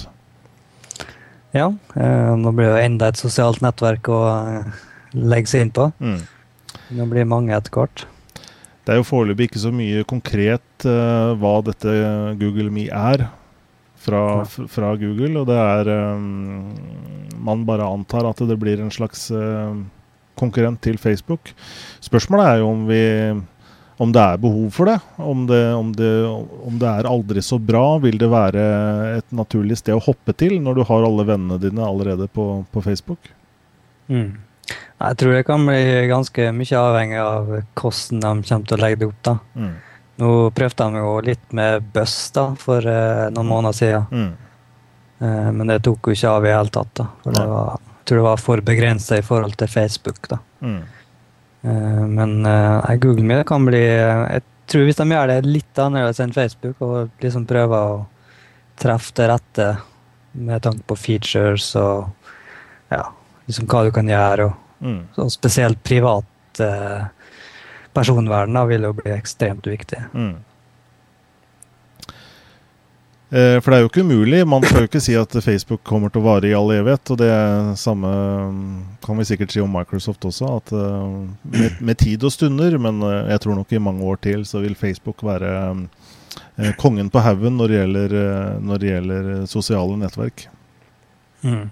[1.55, 4.65] Ja, eh, nå blir det enda et sosialt nettverk å eh,
[5.15, 5.85] legge seg inn på.
[6.03, 6.21] Mm.
[6.99, 7.99] Det blir mange etter hvert.
[8.87, 11.91] Det er jo foreløpig ikke så mye konkret uh, hva dette
[12.39, 13.25] Google Me er
[13.99, 16.71] fra, fra Google, og det er um,
[17.43, 19.75] Man bare antar at det blir en slags eh,
[20.39, 21.53] konkurrent til Facebook.
[22.03, 23.03] Spørsmålet er jo om vi
[23.97, 24.97] om det er behov for det.
[25.17, 26.11] Om det, om, det,
[26.69, 28.65] om det er aldri så bra, vil det være
[29.17, 32.83] et naturlig sted å hoppe til når du har alle vennene dine allerede på, på
[32.85, 33.31] Facebook?
[34.07, 34.37] Mm.
[34.97, 39.01] Jeg tror det kan bli ganske mye avhengig av hvordan de kommer til å legge
[39.01, 39.19] det opp.
[39.25, 39.35] da.
[39.57, 39.75] Mm.
[40.17, 44.07] Nå prøvde de jo litt med Buss da, for eh, noen måneder siden.
[44.09, 44.31] Mm.
[45.21, 46.93] Eh, men det tok jo ikke av i det hele tatt.
[47.01, 47.05] da.
[47.23, 50.27] For det var, tror det var for begrensa i forhold til Facebook.
[50.31, 50.37] da.
[50.61, 50.81] Mm.
[51.63, 56.19] Eh, men eh, Google Meet kan bli Jeg tror hvis de gjør det litt annerledes
[56.23, 58.05] enn Facebook, og liksom prøver å
[58.77, 59.67] treffe det rette
[60.37, 62.09] med tanke på features og
[62.91, 63.03] ja,
[63.47, 65.07] liksom hva du kan gjøre, og, Mm.
[65.17, 67.07] og spesielt privat eh,
[67.97, 69.97] personvern da, vil jo bli ekstremt viktig.
[70.13, 70.35] Mm.
[73.29, 74.39] Eh, for det er jo ikke umulig.
[74.47, 77.11] Man skal jo ikke si at Facebook kommer til å vare i all evighet.
[77.11, 77.31] Og det
[77.79, 78.11] samme
[78.53, 80.51] mm, kan vi sikkert si om Microsoft også.
[80.61, 81.17] At eh,
[81.57, 84.63] med, med tid og stunder, men eh, jeg tror nok i mange år til så
[84.63, 87.75] vil Facebook være eh, kongen på haugen når,
[88.63, 90.47] når det gjelder sosiale nettverk.
[91.43, 91.67] Mm.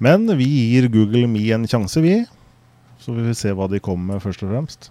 [0.00, 2.22] Men vi gir Google Me en sjanse, vi.
[3.00, 4.90] Så vi vil se hva de kommer med, først og fremst.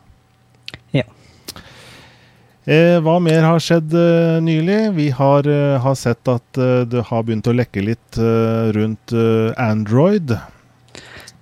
[2.70, 4.78] Eh, hva mer har skjedd eh, nylig?
[4.94, 6.60] Vi har, eh, har sett at
[6.92, 8.20] det har begynt å lekke litt
[8.76, 9.14] rundt
[9.58, 10.36] Android.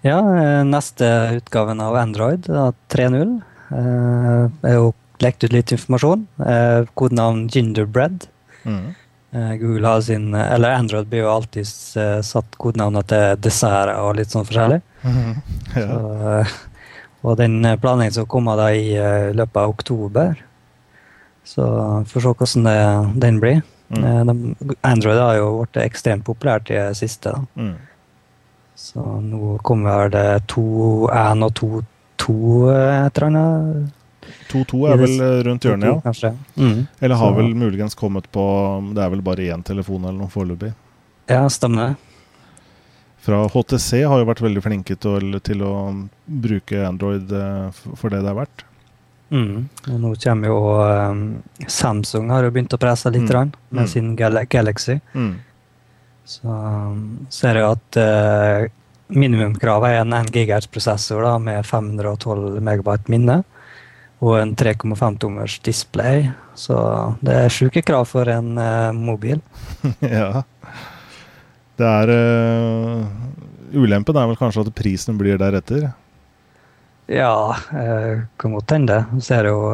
[0.05, 0.21] Ja,
[0.63, 1.09] neste
[1.41, 2.47] utgaven av Android,
[2.93, 3.41] 3.0,
[3.75, 6.23] eh, er jo lekt ut litt informasjon.
[6.39, 8.29] Eh, kodenavn Gingerbread.
[8.63, 8.95] Mm.
[9.59, 11.67] Google har sin, eller Android blir jo alltid
[12.25, 14.79] satt kodenavner til desserter og litt sånn forskjellig.
[15.75, 15.83] Ja.
[15.83, 16.47] Så,
[17.27, 18.95] og den planleggingen som kommer da i
[19.35, 20.39] løpet av oktober.
[21.47, 21.65] Så
[22.11, 22.79] får se hvordan det,
[23.23, 23.61] den blir.
[23.89, 24.03] Mm.
[24.03, 27.33] Eh, Android har jo blitt ekstremt populært i det siste.
[27.55, 27.75] Mm.
[28.77, 32.35] Så nå kommer det 2.1 og 2.2
[32.73, 33.93] et eller annet.
[34.51, 36.33] 2.2 er vel eh, rundt hjørnet, ja.
[36.59, 36.83] Mm.
[36.99, 38.43] Eller har vel muligens kommet på
[38.91, 40.73] Det er vel bare én telefon eller noe foreløpig.
[41.31, 41.95] Ja, stemmer.
[43.23, 45.73] Fra HTC har jo vært veldig flinke til, til å
[46.27, 48.66] bruke Android eh, for det det er verdt.
[49.31, 49.65] Mm.
[49.91, 50.57] Og nå kommer jo
[51.11, 51.23] um,
[51.67, 53.33] Samsung har jo begynt å presse litt Mm.
[53.35, 53.87] rann, med Mm.
[53.91, 54.99] sin Gal Galaxy.
[55.13, 55.33] Mm.
[56.25, 58.67] Så um, ser jeg at uh,
[59.09, 63.43] minimumkravet er en 1 GHz-prosessor da, med 512 megabyte minne
[64.19, 66.29] og en 3,5 tommers display.
[66.55, 66.73] Så
[67.21, 69.39] det er sjuke krav for en uh, mobil.
[70.01, 70.43] ja.
[71.77, 73.05] Det er uh,
[73.77, 75.91] Ulempen er vel kanskje at prisen blir deretter.
[77.07, 79.05] Ja, eh, kan godt hende.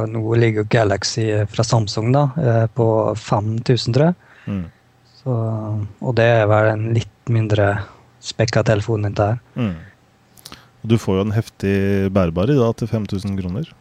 [0.08, 4.15] nå ligger jo Galaxy fra Samsung da, eh, på 5000, tror jeg.
[4.46, 4.65] Mm.
[5.24, 5.32] Så,
[6.02, 7.80] og det er vel en litt mindre
[8.22, 9.39] spekka telefon enn det her.
[9.56, 9.76] Mm.
[10.84, 13.74] Du får jo en heftig bærbar i dag til 5000 kroner.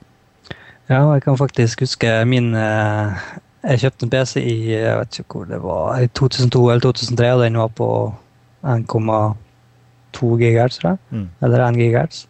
[0.89, 3.15] Ja, jeg kan faktisk huske min eh,
[3.63, 7.33] Jeg kjøpte en PC i jeg vet ikke hvor det var, i 2002 eller 2003,
[7.33, 7.89] og den var på
[8.65, 10.99] 1,2 GHz, tror jeg.
[11.11, 11.29] Mm.
[11.43, 12.27] Eller 1 GHz.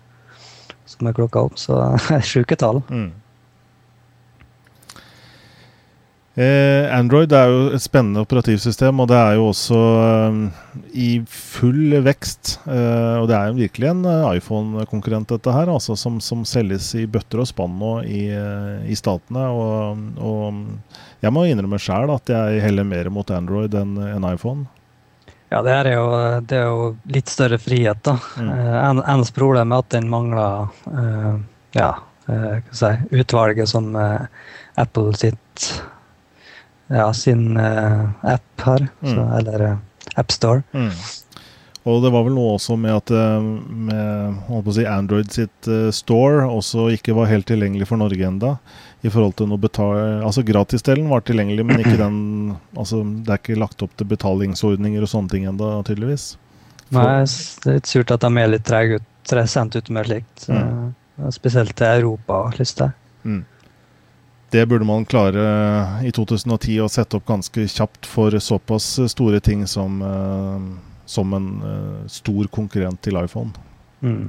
[0.93, 1.81] Som er klokka opp, så
[2.33, 2.83] sjuke tall.
[2.93, 3.11] Mm.
[6.33, 10.39] Eh, Android er jo et spennende operativsystem, og det er jo også eh,
[10.97, 12.55] i full vekst.
[12.65, 17.05] Eh, og det er jo virkelig en iPhone-konkurrent, dette her, altså, som, som selges i
[17.05, 18.23] bøtter og spann nå i,
[18.89, 19.45] i statene.
[19.53, 24.65] Og, og jeg må innrømme sjøl at jeg heller mer mot Android enn enn iPhone.
[25.53, 26.05] Ja, det er jo,
[26.49, 28.15] det er jo litt større frihet, da.
[28.41, 28.51] Mm.
[28.57, 31.35] Eh, en- eneste problem er at den mangler uh,
[31.77, 31.91] ja,
[32.31, 34.25] jeg si, utvalget som uh,
[34.81, 35.67] Apple sitt
[36.93, 39.33] ja, sin app har, så, Mm.
[39.39, 39.77] eller eh,
[40.21, 40.63] AppStore.
[40.77, 40.91] Mm.
[41.89, 47.15] Og det var vel noe også med at med, si Android sitt store også ikke
[47.17, 48.53] var helt tilgjengelig for Norge enda
[49.03, 49.97] I forhold til noe betal...
[50.23, 52.19] Altså gratisdelen var tilgjengelig, men ikke den
[52.79, 56.37] Altså det er ikke lagt opp til betalingsordninger og sånne ting enda, tydeligvis.
[56.93, 60.45] Nei, det er litt surt at de er litt trege ut, sendt ut med slikt.
[60.53, 60.93] Mm.
[61.19, 62.93] eh, Spesielt til Europa, har jeg.
[63.25, 63.43] Mm.
[64.53, 65.43] Det burde man klare
[66.05, 70.67] i 2010 å sette opp ganske kjapt for såpass store ting som, eh,
[71.09, 73.55] som en eh, stor konkurrent til iPhone.
[74.03, 74.29] Mm.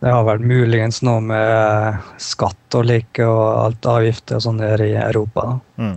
[0.00, 4.60] Det har vel muligens noe med eh, skatt og like og alt avgifter og sånn
[4.60, 5.58] der i Europa.
[5.80, 5.96] Mm.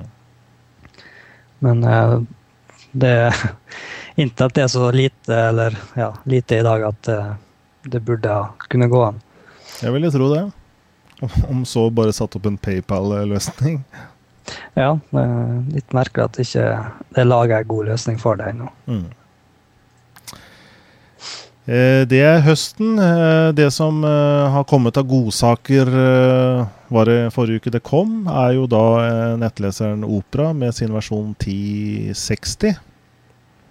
[1.67, 2.13] Men eh,
[2.91, 3.15] det
[4.15, 7.33] det er så lite, eller ja, lite i dag at eh,
[7.91, 8.38] det burde
[8.71, 9.19] kunne gå an.
[9.81, 10.45] Jeg ville tro det.
[11.49, 13.81] Om- så bare satt opp en PayPal-løsning.
[14.79, 16.65] Ja, det er litt merkelig at ikke
[17.13, 18.69] det er laga en god løsning for det ennå.
[18.88, 19.05] Mm.
[21.69, 22.97] Eh, Det er høsten.
[22.97, 25.86] Eh, Det som eh, har kommet av godsaker,
[26.89, 32.73] var det forrige uke det kom, er jo da nettleseren Opera med sin versjon 1060.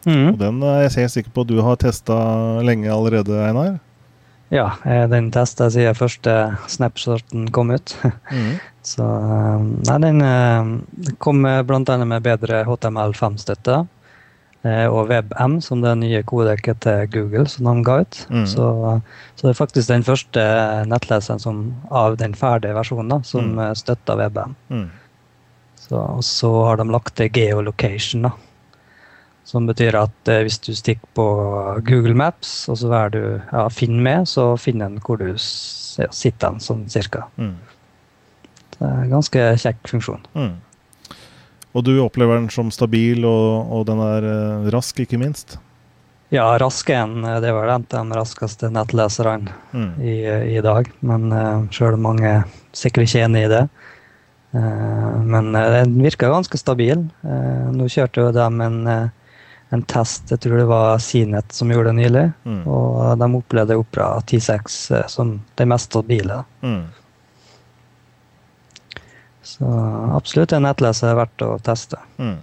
[0.07, 0.29] Mm.
[0.33, 2.15] Og den er jeg helt sikker på at du har testa
[2.63, 3.81] lenge allerede, Einar.
[4.55, 4.77] Ja,
[5.11, 6.37] den testa jeg siden første
[6.71, 7.97] snapshoten kom ut.
[8.31, 8.61] Mm.
[8.89, 10.23] Så Nei, den
[11.19, 11.97] kom bl.a.
[12.05, 13.83] med bedre HTML5-støtte.
[14.65, 18.27] Eh, Og WebM, som det nye kodeket til Google som de ga ut.
[18.31, 18.47] Mm.
[18.47, 19.01] Så,
[19.37, 20.45] så det er faktisk den første
[20.91, 23.59] nettleseren som, av den ferdige versjonen da, som Mm.
[23.59, 23.75] mm.
[23.75, 24.55] støtter WebM.
[24.71, 24.91] Mm.
[25.79, 28.31] Så, og så har de lagt til geolocation, da.
[29.49, 31.25] Som betyr at eh, hvis du stikker på
[31.87, 33.21] Google Maps, og så er du
[33.53, 37.25] ja, 'finn med', så finner den hvor du sitter sånn cirka.
[37.39, 37.55] Mm.
[38.79, 40.21] Det er en ganske kjekk funksjon.
[41.77, 45.59] Og du opplever den som stabil, og, og den er eh, rask, ikke minst.
[46.33, 47.23] Ja, rask er den.
[47.43, 49.91] Det var den de raskeste nettleserne Mm.
[50.01, 50.17] i,
[50.57, 50.89] i dag.
[51.01, 52.33] Men uh, sjøl om mange
[52.77, 53.63] sikkert ikke enig i det.
[54.57, 57.07] Eh, men eh, den virker ganske stabil.
[57.25, 59.09] Eh, nå kjørte jo de en, eh,
[59.77, 62.27] en test, jeg tror det var Sinet som gjorde det nylig.
[62.49, 62.63] Mm.
[62.65, 66.43] Og de opplevde Opera 10.6 eh, som det mest stabile.
[66.65, 66.81] Mm.
[69.49, 69.69] Så
[70.13, 72.01] absolutt en nettleser verdt å teste.
[72.21, 72.37] Mm.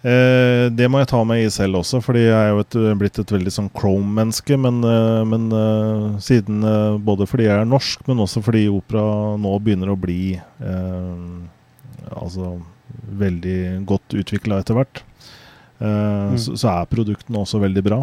[0.00, 3.18] Eh, det må jeg ta med i selv også, fordi jeg er jo et, blitt
[3.20, 4.56] et veldig sånn Chrome-menneske.
[4.60, 9.02] Men, eh, men eh, siden eh, Både fordi jeg er norsk, men også fordi opera
[9.40, 11.26] nå begynner å bli eh,
[12.16, 12.54] altså
[13.20, 15.02] veldig godt utvikla etter hvert,
[15.84, 18.00] eh, så, så er produktene også veldig bra.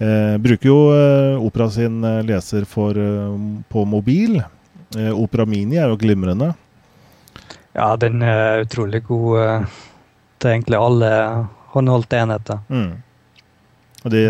[0.00, 0.78] Eh, bruker jo
[1.44, 2.96] Opera sin leser for,
[3.68, 4.40] på mobil.
[4.98, 6.52] Eh, Opera Mini er jo glimrende.
[7.76, 9.78] Ja, den er utrolig god eh,
[10.42, 11.10] til egentlig alle
[11.74, 12.62] håndholdte enheter.
[12.68, 13.02] Mm.
[14.02, 14.22] Det,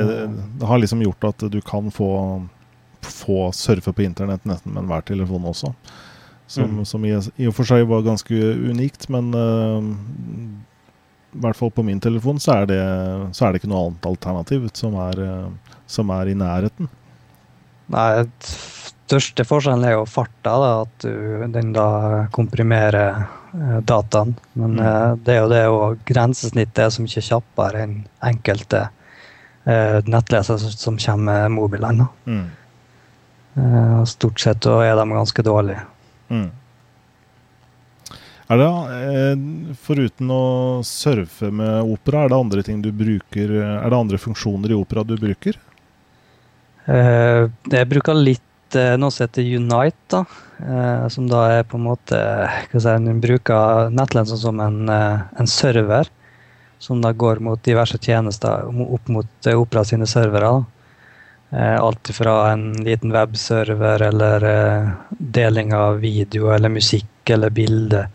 [0.61, 2.11] det har liksom gjort at du kan få
[3.01, 5.73] få surfe på internett nesten med enhver telefon også.
[6.51, 6.85] Som, Mm.
[6.85, 8.35] som i, i og for seg var ganske
[8.70, 9.79] unikt, men uh,
[11.33, 12.81] i hvert fall på min telefon så er det,
[13.33, 15.23] så er det ikke noe annet alternativ som er,
[15.87, 16.90] som er i nærheten.
[17.94, 18.09] Nei,
[19.11, 21.87] største forskjellen er jo farta, da, at du, den da
[22.33, 24.37] komprimerer eh, dataen.
[24.55, 24.87] Men Mm.
[24.87, 28.87] eh, det er jo det og grensesnittet er så mye kjappere enn enkelte
[29.66, 32.07] uh, nettlesere som- som kommer med mobilene.
[32.27, 32.46] Mm.
[33.59, 35.83] Uh, stort sett så er de ganske dårlige.
[36.31, 36.51] Mm.
[38.51, 43.88] Er det, eh, foruten å surfe med opera, er det andre ting du bruker Er
[43.90, 45.55] det andre funksjoner i opera du bruker?
[46.88, 48.42] Eh, jeg bruker litt
[48.79, 50.25] eh, noe som heter Unite, da.
[50.61, 54.61] Eh, som da er på en måte hva skal jeg si, Den bruker nettlensen som
[54.61, 56.11] en, eh, en server.
[56.81, 60.65] Som da går mot diverse tjenester opp mot eh, Opera sine servere.
[61.51, 68.07] Eh, alt fra en liten webserver eller eh, deling av video eller musikk eller bilde.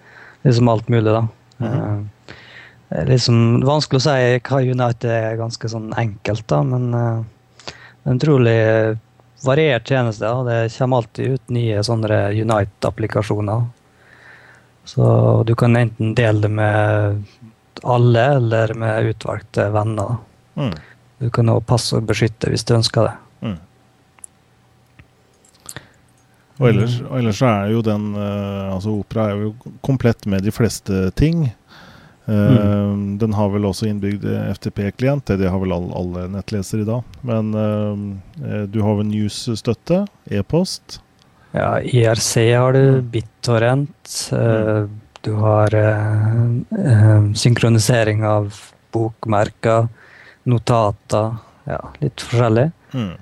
[0.44, 1.28] Liksom alt mulig, da.
[1.58, 2.10] Mm -hmm.
[3.06, 7.24] liksom vanskelig å si hva Unite er ganske sånn enkelt, da, men eh,
[8.04, 8.98] en utrolig
[9.46, 10.30] variert tjeneste.
[10.30, 13.66] og Det kommer alltid ut nye sånne Unite-applikasjoner.
[14.86, 17.24] Så du kan enten dele det med
[17.84, 20.18] alle eller med utvalgte venner.
[20.56, 20.74] Mm.
[21.18, 23.16] Du kan også passordbeskytte hvis du ønsker det.
[23.42, 23.58] Mm.
[26.56, 30.54] Og ellers, og ellers er jo den eh, Altså Opera er jo komplett med de
[30.56, 31.50] fleste ting.
[32.28, 34.24] Eh, Den har vel også innbygd
[34.58, 37.04] FTP-klient, det har vel all, alle nettlesere i dag.
[37.22, 41.00] Men eh, du har vel news-støtte, e-post.
[41.56, 44.16] Ja, IRC har du, BitTorrent.
[44.34, 44.90] Mm.
[45.26, 46.42] Du har eh,
[46.82, 48.52] eh, synkronisering av
[48.94, 49.88] bokmerker,
[50.46, 51.38] notater.
[51.66, 52.68] Ja, litt forskjellig.
[52.94, 53.16] Mm.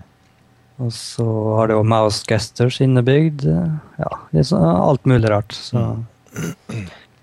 [0.84, 3.46] Og så har du jo mouse Gesters innebygd.
[3.48, 3.70] eh,
[4.02, 4.10] Ja,
[4.44, 5.54] sånn, alt mulig rart.
[5.56, 5.84] Så.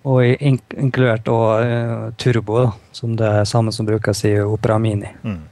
[0.08, 5.10] Og inkludert og eh, Turbo, da, som det er samme som brukes i Opera Mini.
[5.22, 5.42] Mm.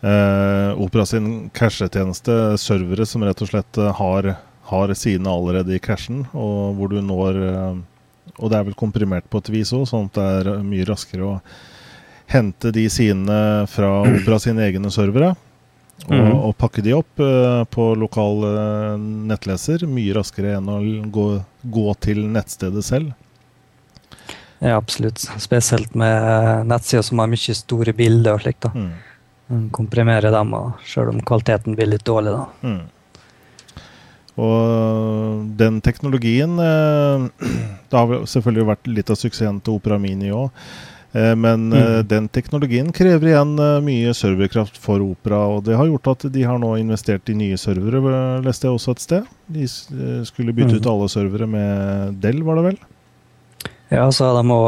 [0.00, 4.30] Eh, Opera sin cashetjeneste, servere som rett og slett eh, har,
[4.70, 7.76] har sine allerede i cashen, og hvor du når eh,
[8.42, 11.24] Og det er vel komprimert på et vis òg, sånn at det er mye raskere
[11.24, 11.34] å
[12.28, 13.36] hente de sine
[13.70, 15.34] fra Opera sine egne servere.
[16.06, 16.32] Og, Mhm.
[16.44, 20.76] og pakke de opp uh, på lokal uh, nettleser mye raskere enn å
[21.08, 21.24] gå,
[21.72, 23.14] gå til nettstedet selv.
[24.60, 25.18] Ja, absolutt.
[25.38, 28.60] Spesielt med nettsider som har mye store bilder og slikt.
[28.64, 28.70] da.
[29.50, 29.68] Mm.
[29.70, 32.46] Komprimere dem, og selv om kvaliteten blir litt dårlig, da.
[32.66, 32.80] Mm.
[34.36, 37.28] Og den teknologien eh,
[37.90, 40.50] Det har selvfølgelig vært litt av suksessen til Opera Mini òg.
[41.16, 42.08] Men eh, Mm.
[42.10, 45.38] den teknologien krever igjen eh, mye serverkraft for Opera.
[45.54, 48.74] Og det har gjort at de har nå investert i nye servere, eh, leste jeg
[48.76, 49.30] også et sted.
[49.48, 50.80] De eh, skulle bytte Mm.
[50.82, 52.78] ut alle servere med Dell, var det vel?
[53.92, 54.60] Ja, så de må,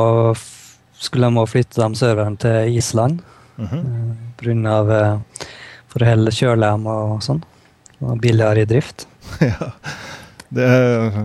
[0.99, 3.25] skulle de må flytte de serverne til Island
[3.59, 5.47] Mm av eh,
[5.91, 7.41] for å holde kjølehjem og sånn.
[7.99, 9.09] Og billigere i drift.
[9.43, 9.73] ja.
[10.55, 11.17] Det er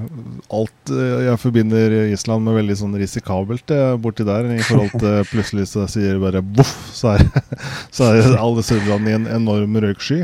[0.51, 3.69] alt eh, Jeg forbinder Island med veldig sånn risikabelt
[4.01, 4.49] borti der.
[4.55, 7.13] I forhold til plutselig så sier bare boff, så
[7.95, 10.23] så er alle serverne i en enorm røyksky.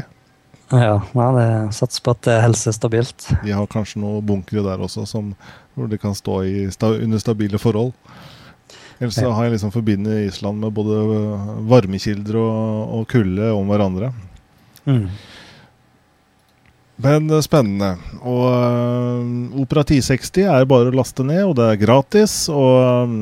[0.73, 3.15] Ja, ja det satser på at det er helsestabilt.
[3.21, 3.45] stabilt.
[3.45, 5.31] De har kanskje noen bunkere der også som,
[5.79, 7.93] hvor de kan stå i, under stabile forhold.
[8.99, 10.99] Ellers så har jeg liksom forbindet Island med både
[11.71, 14.11] varmekilder og, og kulde om hverandre.
[14.83, 15.05] Mm.
[16.99, 17.93] Men eh, spennende.
[18.19, 22.41] Og uh, Opera 1060 er bare å laste ned, og det er gratis.
[22.51, 23.19] Og um,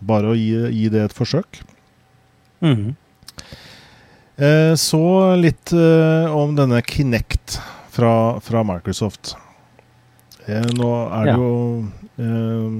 [0.00, 1.60] bare å gi, gi det et forsøk.
[2.64, 2.94] Mm.
[4.36, 7.58] Eh, så litt eh, om denne Kinect
[7.92, 9.36] fra, fra Microsoft.
[10.46, 11.36] Eh, nå er det Ja.
[11.36, 11.84] jo
[12.18, 12.76] eh,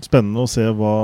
[0.00, 0.94] spennende å se hva,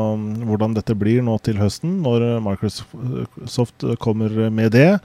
[0.46, 5.00] hvordan dette blir nå til høsten, når Microsoft kommer med det.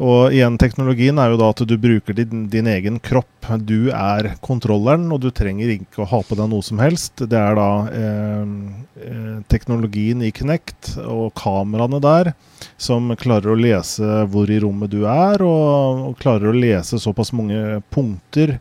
[0.00, 3.26] Og igjen, teknologien er jo da at du bruker din, din egen kropp.
[3.68, 7.20] Du er kontrolleren, og du trenger ikke å ha på deg noe som helst.
[7.28, 8.54] Det er da eh,
[9.04, 12.32] eh, teknologien i Kinect og kameraene der
[12.80, 17.34] som klarer å lese hvor i rommet du er, og, og klarer å lese såpass
[17.36, 18.56] mange punkter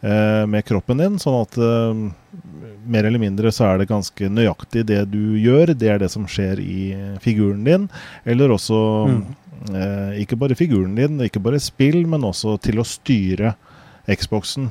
[0.00, 2.02] med kroppen din, sånn at eh,
[2.86, 5.74] mer eller mindre så er det ganske nøyaktig det du gjør.
[5.74, 6.84] Det er det som skjer i
[7.24, 7.88] figuren din.
[8.24, 8.78] Eller også
[9.08, 9.24] Mm.
[9.74, 13.54] eh, ikke bare figuren din, ikke bare spill, men også til å styre
[14.08, 14.70] Xboxen.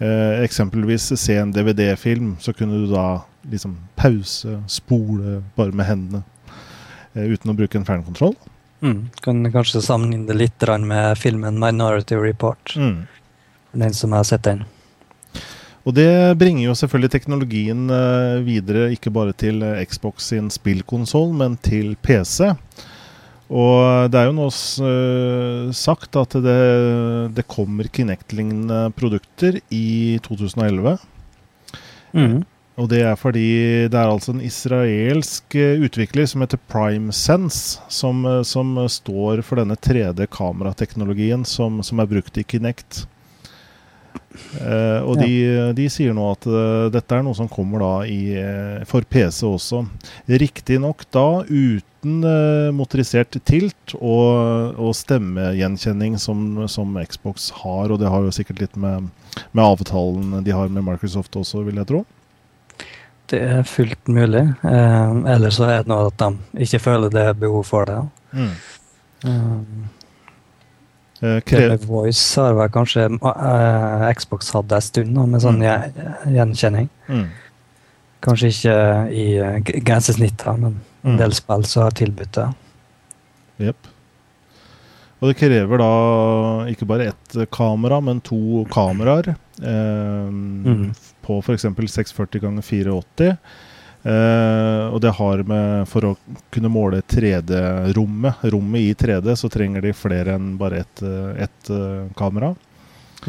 [0.00, 6.22] Eh, eksempelvis se en DVD-film, så kunne du da liksom pause, spole bare med hendene.
[7.14, 8.36] Eh, uten å bruke en fjernkontroll.
[8.82, 9.10] Mm.
[9.20, 12.76] Kan kanskje sammenligne det litt med filmen 'Minority Report'.
[12.76, 13.06] Mm.
[13.72, 14.64] Den som har sett den.
[15.88, 21.32] Og det bringer jo selvfølgelig teknologien eh, videre, ikke bare til eh, Xbox sin spillkonsoll,
[21.36, 22.50] men til PC.
[23.50, 26.60] Og det er jo nå uh, sagt at det,
[27.34, 30.92] det kommer Kinect-lignende produkter i 2011.
[32.14, 32.36] Mm.
[32.78, 33.48] Og det er fordi
[33.90, 41.42] det er altså en israelsk utvikler som heter PrimeSense, som, som står for denne 3D-kamerateknologien
[41.42, 43.02] som, som, er brukt i Kinect.
[44.30, 45.26] Uh, og ja.
[45.26, 45.30] de,
[45.74, 49.42] de, sier nå at uh, dette er noe som kommer da i, uh, for PC
[49.48, 49.82] også.
[50.30, 52.22] Riktignok da uten
[52.72, 57.90] motorisert tilt og, og stemmegjenkjenning som, som, Xbox har.
[57.92, 59.10] Og det har jo sikkert litt med,
[59.50, 62.00] med avtalen de har med Microsoft også, vil jeg tro.
[63.28, 64.46] Det er fullt mulig.
[64.64, 68.00] eller så er det noe at de ikke føler det er behov for det.
[68.32, 68.56] Mm.
[71.20, 76.32] Uh, Voice har vel kanskje uh, Xbox hadde en stund nå, med sånn mm.
[76.32, 76.88] gjenkjenning.
[77.10, 77.26] Mm.
[78.24, 78.76] Kanskje ikke
[79.12, 81.12] i uh, her, men mm.
[81.12, 82.50] en del spill som har tilbudt det.
[83.68, 83.90] Jepp.
[85.20, 85.90] Og det krever da
[86.72, 89.34] ikke bare ett kamera, men to kameraer.
[89.60, 90.86] Eh, mm.
[91.20, 91.66] På f.eks.
[91.68, 93.36] 640 ganger 480.
[94.00, 96.14] Uh, og det har med For å
[96.48, 102.08] kunne måle 3D-rommet, rommet i 3D, så trenger de flere enn bare ett et, uh,
[102.16, 102.54] kamera.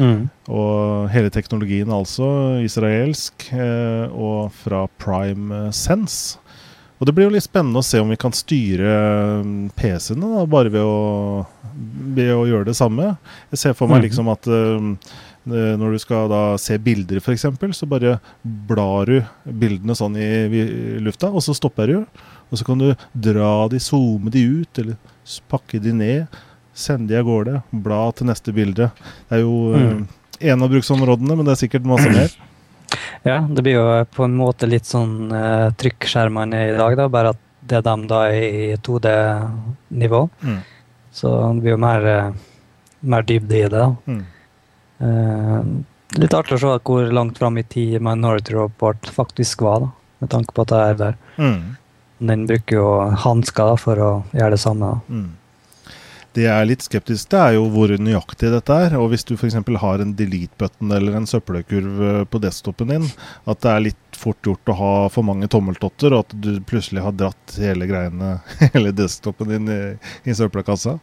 [0.00, 0.30] Mm.
[0.48, 2.26] Og hele teknologien altså
[2.64, 6.38] israelsk, uh, og fra Prime Sense.
[6.96, 8.92] Og det blir jo litt spennende å se om vi kan styre
[9.74, 11.42] PC-ene bare ved å,
[12.14, 13.16] ved å, gjøre det samme.
[13.50, 14.06] Jeg ser for meg mm.
[14.06, 14.80] liksom at Eh,
[15.44, 20.28] når du skal da se bilder, f.eks., så bare blar du bildene sånn i,
[21.02, 21.98] lufta, og så stopper du.
[22.52, 26.40] Og så kan du dra de, zoome de ut, eller pakke de ned.
[26.74, 27.60] Sende de av gårde.
[27.84, 28.90] Bla til neste bilde.
[29.28, 30.02] Det er jo mm.
[30.52, 32.32] en av bruksområdene, men det er sikkert masse mer.
[33.22, 37.30] Ja, det blir jo på en måte litt sånn uh, trykkskjermene i dag, da, bare
[37.32, 37.38] at
[37.70, 40.20] det er dem da i 2D-nivå.
[40.42, 40.58] Mm.
[41.14, 42.08] Så det blir jo mer,
[43.14, 43.70] mer dybde i det.
[43.78, 43.86] da.
[44.10, 44.24] Mm.
[45.02, 45.62] Uh,
[46.20, 49.92] litt artig å se hvor langt fram i tid Minority Report faktisk var, da,
[50.22, 51.20] med tanke på at det er der.
[51.36, 51.62] Mm.
[52.32, 52.90] Den bruker jo
[53.24, 54.96] hansker for å gjøre det samme.
[55.10, 55.30] Mm.
[56.32, 58.94] Det jeg er litt skeptisk til, er jo hvor nøyaktig dette er.
[58.96, 59.58] Og hvis du f.eks.
[59.82, 63.08] har en delete-button eller en søppelkurv på desktopen din,
[63.44, 67.04] at det er litt fort gjort å ha for mange tommeltotter, og at du plutselig
[67.04, 68.38] har dratt hele greiene,
[68.72, 69.80] hele desktopen din i,
[70.24, 70.96] i søppelkassa.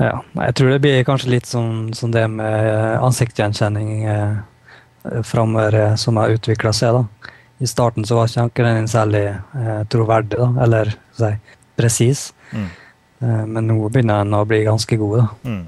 [0.00, 5.94] Ja, jeg tror det blir kanskje litt som, som det med ansiktsgjenkjenning eh, framover eh,
[6.00, 6.98] som har utvikla seg.
[6.98, 7.32] da.
[7.58, 11.32] I starten så var ikke den særlig eh, troverdig, da, eller si,
[11.78, 12.28] presis.
[12.52, 12.68] Mm.
[13.20, 15.18] Eh, men nå begynner den å bli ganske god.
[15.18, 15.28] da.
[15.50, 15.66] Mm.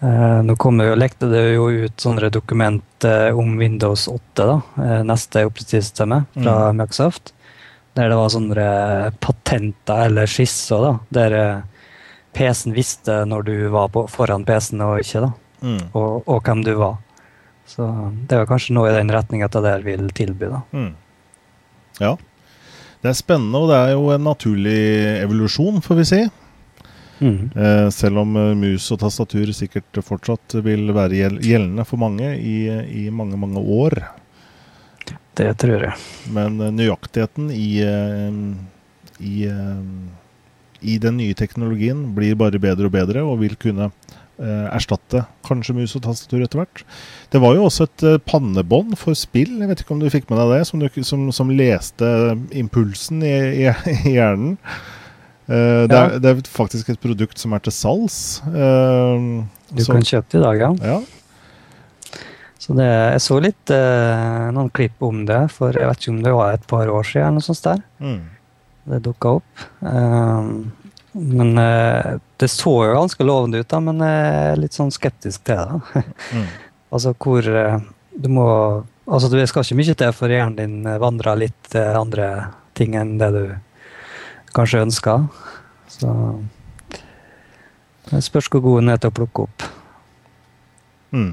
[0.00, 4.60] Eh, nå kommer jo, lekte det jo ut sånne dokument eh, om Windows 8, da,
[4.84, 6.78] eh, neste oppstillingsstemme fra mm.
[6.78, 7.32] Microsoft.
[7.98, 8.68] Der det var sånne
[9.18, 11.34] patenter eller skisser da, der
[12.36, 15.32] PC-en visste når du var på, foran PC-en og ikke, da.
[15.62, 15.82] Mm.
[15.92, 16.98] Og, og, hvem du var.
[17.68, 17.84] Så
[18.28, 20.62] det er kanskje noe i den retninga at det der vil tilby, da.
[20.72, 20.92] Mm.
[21.98, 22.14] Ja.
[23.02, 24.78] Det er spennende, og det er jo en naturlig
[25.22, 26.20] evolusjon, får vi si.
[27.18, 27.50] Mm.
[27.54, 32.58] Eh, selv om uh, mus og tastatur sikkert fortsatt vil være gjeldende for mange i,
[32.70, 33.98] i mange, mange år.
[35.38, 35.96] Det tror jeg.
[36.34, 37.70] Men uh, nøyaktigheten i,
[39.18, 39.36] i
[40.80, 45.74] i den nye teknologien blir bare bedre og bedre og vil kunne eh, erstatte kanskje
[45.76, 46.84] mus og tastatur etter hvert.
[47.32, 50.30] Det var jo også et eh, pannebånd for spill, jeg vet ikke om du fikk
[50.30, 52.12] med deg det, som, du, som, som leste
[52.56, 53.68] impulsen i, i,
[54.06, 54.56] i hjernen.
[55.48, 58.40] Eh, det, er, det, er, faktisk et produkt som er til salgs.
[58.48, 59.28] Eh,
[59.72, 60.72] du så, kan kjøpe det i dag, ja.
[60.94, 60.98] ja.
[62.58, 66.24] Så det, jeg så litt eh, noen klipp om det, for jeg vet ikke om
[66.24, 67.30] det var et par år siden.
[67.30, 67.86] eller noe sånt der.
[68.02, 68.18] Mm
[68.88, 69.64] det dukka opp.
[69.80, 70.70] Um,
[71.12, 75.46] men uh, det så jo ganske lovende ut, da, men jeg er litt sånn skeptisk
[75.48, 76.04] til det.
[76.36, 76.46] mm.
[76.94, 77.80] altså hvor uh,
[78.18, 78.46] du må
[79.08, 82.26] Altså det skal ikke mye til for hjernen din vandrer litt andre
[82.76, 83.44] ting enn det du
[84.52, 85.22] kanskje ønsker.
[85.88, 86.10] Så
[88.10, 89.64] det spørs hvor god den er til å plukke opp.
[91.16, 91.30] Mm.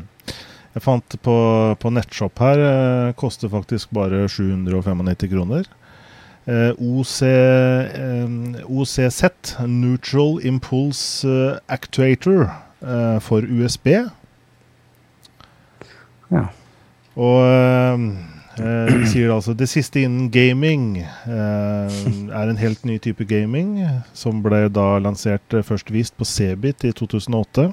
[0.78, 1.36] Jeg fant på,
[1.84, 2.64] på nettshop her,
[3.20, 5.68] koster faktisk bare 795 kroner.
[6.48, 8.30] Eh, OC, eh,
[8.70, 9.24] OCZ,
[9.68, 12.62] Neutral Impulse eh, Actuator,
[13.20, 13.88] for USB.
[16.32, 16.43] Ja.
[17.16, 18.12] Og
[18.60, 21.96] de sier altså det siste innen gaming eh,
[22.30, 23.80] er en helt ny type gaming,
[24.14, 27.72] som ble da lansert først vist på Cebit i 2008.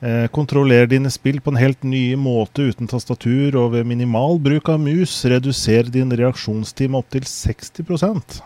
[0.00, 4.70] Eh, kontroller dine spill på en helt ny måte uten tastatur, og ved minimal bruk
[4.72, 8.38] av mus reduser din reaksjonstid med opptil 60%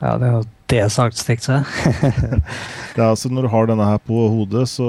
[0.00, 1.60] Ja, det er jo det sagt stygt, så.
[2.94, 4.86] Ja, er altså Når du har denne her på hodet, så,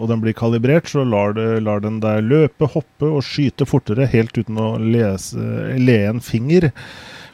[0.00, 4.08] og den blir kalibrert, så lar, det, lar den deg løpe, hoppe og skyte fortere
[4.10, 5.38] helt uten å lese,
[5.78, 6.72] le en finger.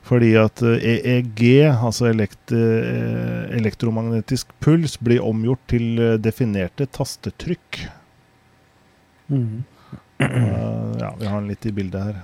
[0.09, 7.83] Fordi at eh, EEG, altså elekt, eh, elektromagnetisk puls, blir omgjort til eh, definerte tastetrykk.
[9.29, 9.65] Mm.
[10.19, 12.17] Uh, ja, vi har den litt i bildet her.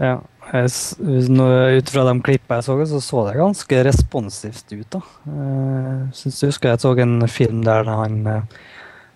[0.00, 0.14] Ja.
[0.52, 0.70] Jeg,
[1.00, 4.88] ut fra de klippene jeg så, så så det ganske responsivt ut.
[4.96, 5.00] da.
[5.26, 8.56] Jeg synes jeg husker jeg så en film der han eh,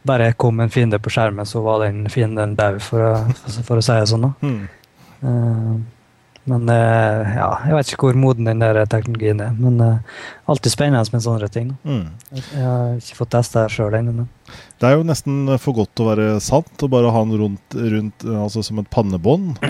[0.08, 3.84] bare kom en fiende på skjermen, så var den fienden død, for, å- for å
[3.84, 4.28] si det sånn.
[4.28, 4.32] da.
[4.44, 4.62] Mm.
[5.22, 5.74] Eh,
[6.48, 9.52] Men eh, ja, jeg vet ikke hvor moden den der teknologien er.
[9.60, 11.74] Men uh, alltid spennende med sånne ting.
[11.84, 12.06] Mm.
[12.32, 14.24] Jeg, har ikke fått testa det sjøl ennå.
[14.80, 17.74] Det er jo nesten for godt til å være sant å bare ha den rundt,
[17.76, 19.60] rundt altså som et pannebånd.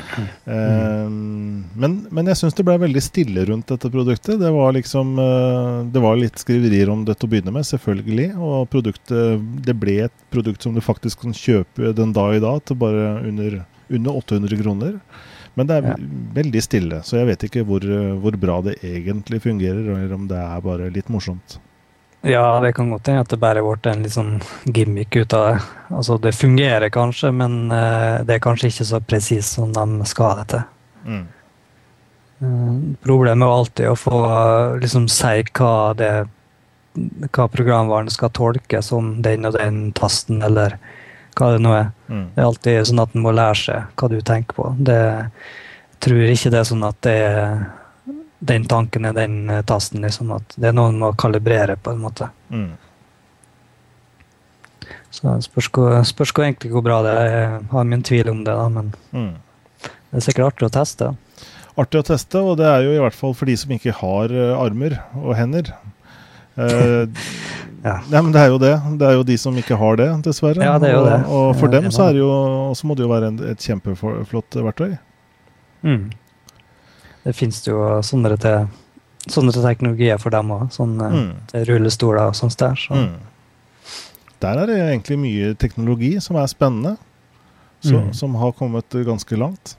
[0.50, 4.40] Eh, men, men jeg syns det ble veldig stille rundt dette produktet.
[4.40, 8.28] Det var liksom eh, Det var litt skriverier om det til å begynne med, selvfølgelig.
[8.40, 12.64] Og produktet Det ble et produkt som du faktisk kan kjøpe den dag i dag
[12.66, 13.60] til bare under,
[13.92, 14.98] under 800 kroner.
[15.59, 15.96] Men det er Ja.
[16.34, 17.80] veldig stille, så jeg vet ikke hvor,
[18.20, 21.59] hvor bra det egentlig fungerer, eller om det er bare litt morsomt.
[22.22, 25.46] Ja, det kan godt hende at det bare ble en litt sånn gimmick ut av
[25.46, 25.61] det.
[25.88, 30.28] Altså, det fungerer kanskje, men uh, det er kanskje ikke så presist som de skal
[30.28, 30.66] ha det til.
[31.07, 31.22] Mm.
[32.40, 32.74] Uh,
[33.07, 36.12] Problemet er alltid å få uh, liksom si hva det
[37.30, 40.74] hva programvaren skal tolke som den og den tasten, eller
[41.41, 41.88] hva det nå er.
[42.09, 42.24] Mm.
[42.34, 44.68] Det er alltid sånn at en må lære seg hva du tenker på.
[44.78, 47.66] Det jeg tror ikke det er sånn at det er
[48.51, 50.01] den tanken er den eh, tasten.
[50.07, 52.30] Liksom, at det er noe en må kalibrere på en måte.
[52.49, 52.70] Mm.
[55.11, 57.30] Så spørs hvor, spørs hvor egentlig hvor bra det er.
[57.34, 59.34] Jeg har min tvil om det, da, men Mm.
[59.82, 61.11] det er sikkert artig å teste.
[61.80, 64.32] artig å teste, og det er jo i hvert fall for de som ikke har
[64.32, 65.70] eh, armer og hender.
[66.57, 67.07] Eh,
[67.84, 68.00] Ja.
[68.12, 68.20] ja.
[68.22, 68.74] men det er jo det.
[69.00, 70.62] Det er jo de som ikke har det, dessverre.
[70.64, 71.18] Ja, det er jo det.
[71.26, 72.30] Og, og for dem så er det jo,
[72.70, 74.94] også må det jo være en, et kjempeflott verktøy.
[75.86, 76.10] Mm.
[77.24, 78.68] Det fins jo sånne, til,
[79.32, 80.68] sånne teknologier for dem òg.
[80.76, 81.30] Sånne Mm.
[81.68, 82.74] rullestoler og sånt der.
[82.76, 82.94] Så.
[82.94, 83.16] Mm.
[84.40, 86.96] Der er det egentlig mye teknologi som er spennende,
[87.80, 88.12] så, Mm.
[88.14, 89.76] som har kommet ganske langt.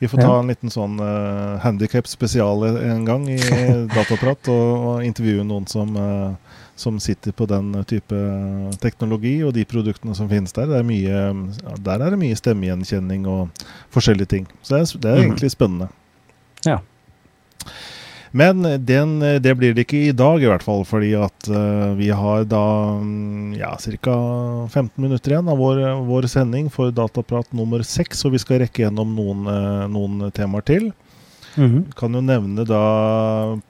[0.00, 0.38] Vi får ta Ja.
[0.40, 3.36] en liten sånn uh, handikap spesial en gang i
[3.94, 6.34] Dataprat og, og intervjue noen som, uh,
[6.76, 8.16] som sitter på den type
[8.82, 10.66] teknologi og de produktene som finnes der.
[10.66, 11.18] Det er mye,
[11.84, 13.64] der er det mye stemmegjenkjenning og
[13.94, 14.48] forskjellige ting.
[14.62, 15.26] Så det er, det er Mhm.
[15.30, 15.88] egentlig spennende.
[16.66, 16.78] Ja.
[18.32, 22.08] Men den, det blir det ikke i dag, i hvert fall, fordi at uh, vi
[22.16, 22.62] har da
[22.96, 24.14] mm, ja, ca.
[24.72, 28.86] 15 minutter igjen av vår, vår sending for Dataprat nummer 6, og vi skal rekke
[28.86, 30.88] gjennom noen, eh, noen temaer til.
[31.60, 31.90] Mhm.
[31.98, 32.80] Kan jo nevne da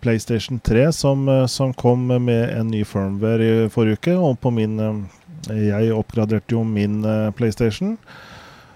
[0.04, 4.14] PlayStation 3, som, eh, som kom med en ny firmware i forrige uke.
[4.14, 4.78] Og på min
[5.50, 7.02] Jeg oppgraderte jo min
[7.34, 7.96] PlayStation.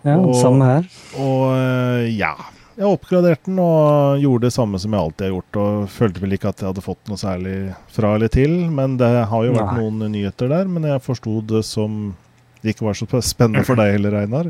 [0.03, 0.89] Ja, Og- samme her.
[1.14, 2.32] Og ja.
[2.77, 5.59] Jeg oppgraderte den og gjorde det samme som jeg alltid har gjort.
[5.62, 7.57] Og følte vel ikke at jeg hadde fått noe særlig
[7.93, 8.59] fra eller til.
[8.72, 9.81] Men det har jo vært Nei.
[9.81, 10.68] noen nyheter der.
[10.68, 12.14] Men jeg forsto det som
[12.61, 14.49] det ikke var så spennende for deg heller, Einar.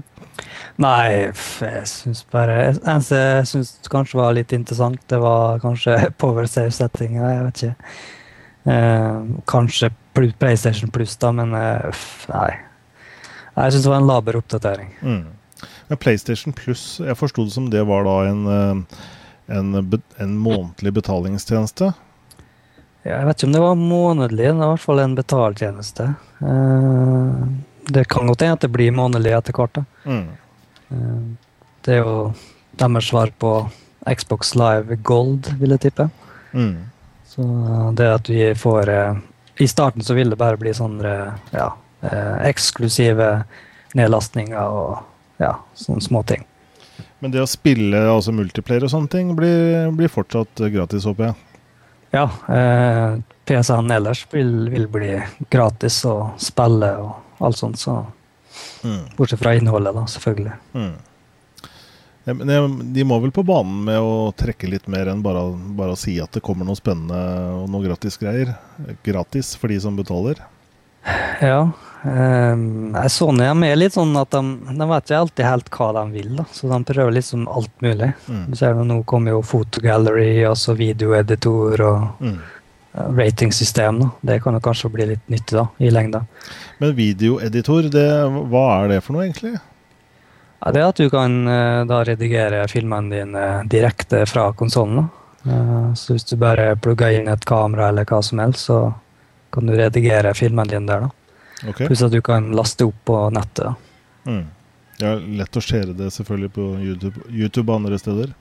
[0.81, 6.49] Nei, jeg syns bare eneste jeg syns kanskje var litt interessant, det var kanskje power
[6.49, 7.33] save-settinga.
[7.35, 7.91] Jeg vet ikke.
[8.73, 12.51] Eh, kanskje PlayStation Pluss, da, men eh, nei.
[13.57, 14.95] Jeg syns det var en laber oppdatering.
[15.01, 15.27] Mm.
[15.89, 18.99] Men PlayStation Plus, jeg forsto det som det var da en, eh,
[19.57, 21.93] en, en månedlig betalingstjeneste.
[23.07, 26.09] Ja, Jeg vet ikke om det var månedlig, det var i hvert fall en betaltjeneste.
[26.43, 27.47] Eh,
[27.95, 29.85] det kan godt hende at det blir månedlig etter hvert.
[30.05, 30.27] Mm.
[30.91, 31.23] Eh,
[31.87, 32.19] det er jo
[32.83, 33.55] deres svar på
[34.11, 36.11] Xbox Live Gold, vil jeg tippe.
[36.53, 36.91] Mm.
[37.31, 37.47] Så
[37.95, 38.91] det at vi får
[39.59, 41.13] I starten så vil det bare bli sånne
[41.53, 41.67] ja,
[42.45, 43.45] eksklusive
[43.97, 45.05] nedlastninger og
[45.43, 46.45] ja, sånne små ting.
[47.21, 51.31] Men det å spille altså multiplayer og sånne ting blir, blir fortsatt eh, gratis, håper
[51.31, 51.63] jeg.
[52.15, 53.17] Ja, eh,
[53.49, 55.15] PC-en ellers vil, vil bli
[55.53, 58.01] gratis å spille og alt sånt, så
[58.85, 59.05] Mm.
[59.17, 60.53] Bortsett fra innholdet, da, selvfølgelig.
[60.73, 60.95] Mm.
[62.95, 65.45] De må vel på banen med å trekke litt mer enn bare,
[65.79, 67.21] bare å si at det kommer noe spennende
[67.55, 68.51] og noe gratis greier.
[69.07, 70.41] Gratis for de som betaler.
[71.43, 71.69] Ja,
[72.05, 74.41] Um, Sony er litt sånn at de,
[74.79, 76.45] de vet ikke alltid helt hva de vil, da.
[76.55, 78.13] så de prøver liksom alt mulig.
[78.29, 78.45] Mm.
[78.53, 82.39] Du ser Nå kommer jo fotogallery, altså videoeditor og Mm.
[83.17, 83.99] ratingsystem.
[84.01, 84.11] Da.
[84.21, 86.23] Det kan jo kanskje bli litt nyttig da, i lengda.
[86.79, 88.07] Men videoeditor, det,
[88.49, 89.57] hva er det for noe, egentlig?
[90.63, 95.11] Ja, det er at du kan uh, da redigere filmene dine direkte fra konsollen.
[95.45, 98.81] Uh, så hvis du bare plugger inn et kamera eller hva som helst, så
[99.53, 101.05] kan du redigere filmene dine der.
[101.07, 101.11] da.
[101.65, 101.87] Ok.
[101.87, 103.87] Pluss at du kan laste opp på nettet.
[104.27, 104.45] Mm.
[105.01, 108.35] Ja, lett å skjere det selvfølgelig på YouTube, YouTube og andre steder.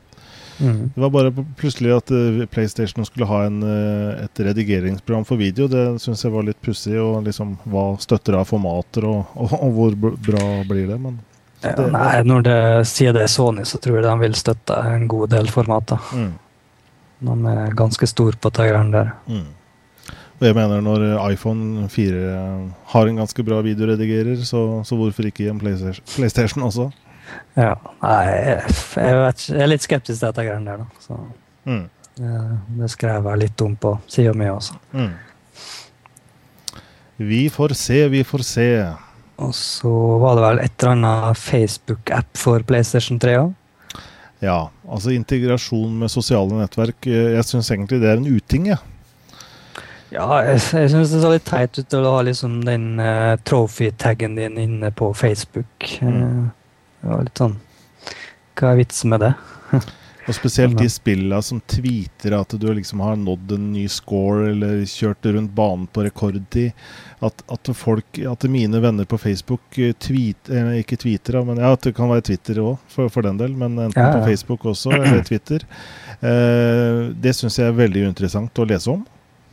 [0.59, 0.91] Mm.
[0.95, 5.68] Det var bare plutselig at eh, PlayStation skulle ha en, eh, et redigeringsprogram for video.
[5.68, 6.95] Det syns jeg var litt pussig.
[7.01, 9.97] Og liksom, hva støtter av formater, og, og, og hvor
[10.30, 10.99] bra blir det?
[11.01, 11.20] Men
[11.66, 12.57] Ja, nei, når det
[12.88, 15.99] sier det er Sony, så tror jeg de vil støtte en god del formater.
[16.13, 16.34] Mm.
[17.26, 19.16] De er ganske store på tøyeren der.
[19.28, 19.47] Mm.
[20.36, 22.22] Og jeg mener når iPhone 4
[22.92, 26.90] har en ganske bra videoredigerer, så, så hvorfor ikke i en PlayStation, PlayStation også?
[27.58, 27.72] Ja,
[28.04, 28.58] nei, jeg,
[29.00, 31.04] vet, jeg er litt skeptisk til dette greiene der, da.
[31.06, 31.20] Så,
[31.66, 31.88] Mm.
[32.78, 34.76] det skrev jeg litt om på sida mi også.
[34.94, 35.14] Mm.
[37.18, 38.68] Vi får se, vi får se.
[39.42, 43.54] Og så var det vel et eller annet Facebook-app for PlayStation 3 òg.
[44.44, 47.08] Ja, altså integrasjon med sosiale nettverk.
[47.08, 48.78] eh, Jeg syns egentlig det er en uting, jeg.
[48.78, 48.95] Ja,
[50.14, 54.58] jeg, jeg syns det så litt teit ut å ha liksom den uh, trophy-taggen din
[54.62, 55.89] inne på Facebook.
[56.01, 56.49] Eh,
[57.01, 57.60] det var litt sånn
[58.56, 59.34] Hva er vitsen med det?
[60.26, 64.86] Og spesielt de spillene som tweeter at du liksom har nådd en ny score eller
[64.89, 66.86] kjørt rundt banen på rekordtid.
[67.26, 70.51] At, at folk, at mine venner på Facebook eh, tweet,
[70.82, 73.58] ikke tweeter, men ja, det kan være Twitter òg, for, for den del.
[73.58, 74.20] Men enten Ja, ja.
[74.20, 75.66] på Facebook også, eller Twitter.
[76.22, 79.06] Eh, det syns jeg er veldig interessant å lese om.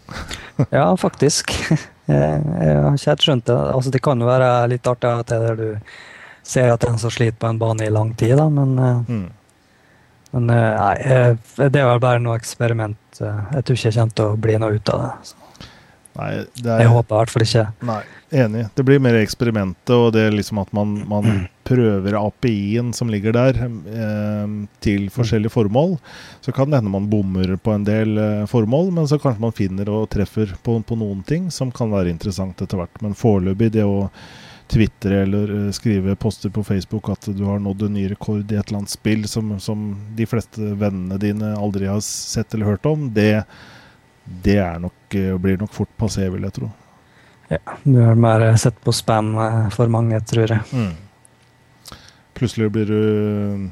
[0.77, 1.51] Ja, faktisk.
[2.11, 3.55] Jeg, jeg har ikke helt skjønt det.
[3.73, 5.69] Altså, det kan jo være litt artig at det er du
[6.45, 9.29] ser at en som sliter på en bane i lang tid, da, men, eh, Mm.
[10.33, 11.37] men eh, nei, eh,
[11.71, 12.99] det er vel bare noe eksperiment.
[13.21, 15.13] Jeg tror ikke jeg kommer til å bli noe ut av det.
[15.31, 15.35] Så
[16.13, 17.65] Nei, det er, Jeg håper i hvert fall ikke.
[17.89, 18.01] Nei,
[18.45, 18.67] enig.
[18.77, 21.29] Det blir mer eksperimentet, og det liksom at man, man
[21.69, 24.55] prøver API-en som ligger der, eh,
[24.85, 25.97] til forskjellige formål.
[26.45, 29.57] Så kan det hende man bommer på en del eh, formål, men så kanskje man
[29.57, 33.05] finner og treffer på, på noen ting som kan være interessant etter hvert.
[33.05, 34.11] Men foreløpig, det å
[34.73, 38.57] tvitre eller eh, skrive poster på Facebook at du har nådd en ny rekord i
[38.57, 42.89] et eller annet spill som, som de fleste vennene dine aldri har sett eller hørt
[42.89, 43.45] om, det,
[44.25, 46.71] det er nok, eh, blir nok fort passé, vil jeg tro.
[47.51, 50.63] Ja, du har mer sett på spam eh, for mange, tror jeg.
[50.73, 51.99] Mm.
[52.39, 53.71] Plutselig blir du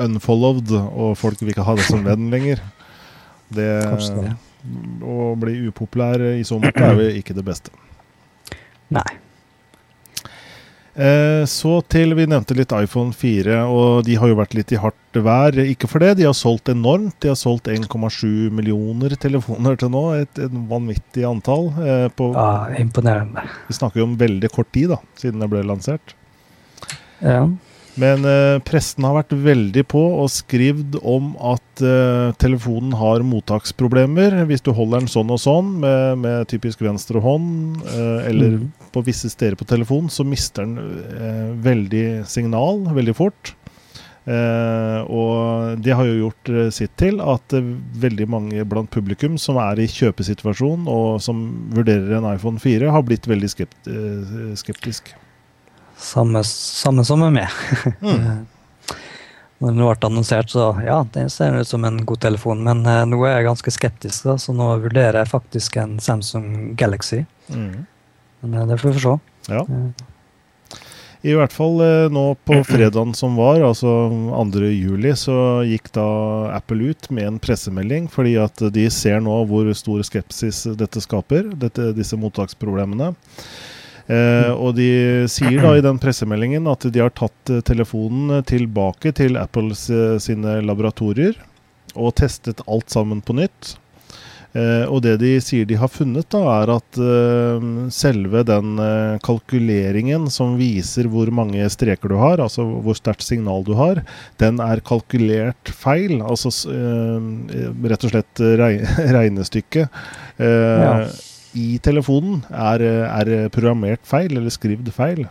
[0.00, 2.62] unfollowed, og folk vil ikke ha deg som venn lenger.
[3.48, 3.68] Det,
[4.20, 4.34] det.
[5.04, 7.72] Å bli upopulær i så måte er jo ikke det beste.
[8.92, 9.08] Nei.
[10.98, 14.80] Eh, så til Vi nevnte litt iPhone 4, og de har jo vært litt i
[14.82, 15.54] hardt vær.
[15.62, 17.14] Ikke for det, de har solgt enormt.
[17.22, 20.02] De har solgt 1,7 millioner telefoner til nå.
[20.24, 21.70] Et, et vanvittig antall.
[21.78, 23.46] Eh, på, Ja, imponerende.
[23.68, 26.16] vi snakker jo om veldig kort tid da, siden det ble lansert.
[27.22, 27.44] Ja.
[27.98, 34.36] Men eh, presten har vært veldig på og skrevet om at eh, telefonen har mottaksproblemer.
[34.50, 38.68] Hvis du holder den sånn og sånn, med, med typisk venstre hånd, eh, eller Mhm.
[38.92, 40.78] På visse steder på telefonen, så mister den
[41.18, 43.54] eh, veldig signal veldig fort.
[44.28, 47.70] Eh, og det har jo gjort eh, sitt til at eh,
[48.02, 53.06] veldig mange blant publikum som er i kjøpesituasjon og som vurderer en iPhone 4, har
[53.08, 55.14] blitt veldig skept, eh, skeptisk.
[55.98, 57.58] Samme, samme som med meg.
[58.04, 58.46] Mm.
[59.58, 62.60] Når den ble annonsert, så ja, den ser ut som en god telefon.
[62.66, 66.76] Men eh, nå er jeg ganske skeptisk, da, så nå vurderer jeg faktisk en Samsung
[66.78, 67.24] Galaxy.
[67.50, 67.86] Mm.
[68.40, 69.54] Men eh, det får vi få se.
[69.54, 69.64] Ja.
[69.64, 70.06] Eh,
[71.30, 74.68] I hvert fall eh, nå på fredagen som var, altså 2.
[74.74, 76.06] juli, så gikk da
[76.58, 81.50] Apple ut med en pressemelding, fordi at de ser nå hvor stor skepsis dette skaper,
[81.58, 83.12] dette, disse mottaksproblemene.
[84.08, 89.36] Eh, og de sier da i den pressemeldingen at de har tatt telefonen tilbake til
[89.36, 89.82] Apples
[90.24, 91.36] sine laboratorier
[91.98, 93.74] og testet alt sammen på nytt.
[94.56, 99.18] Eh, og det de sier de har funnet, da, er at eh, selve den eh,
[99.24, 104.00] kalkuleringen som viser hvor mange streker du har, altså hvor sterkt signal du har,
[104.40, 106.18] den er kalkulert feil.
[106.24, 106.52] Altså
[107.92, 108.44] rett og slett
[109.18, 109.84] regnestykket
[110.40, 110.46] eh,
[110.78, 110.92] Ja.
[111.58, 115.26] i telefonen er, er programmert feil, eller skrevet feil.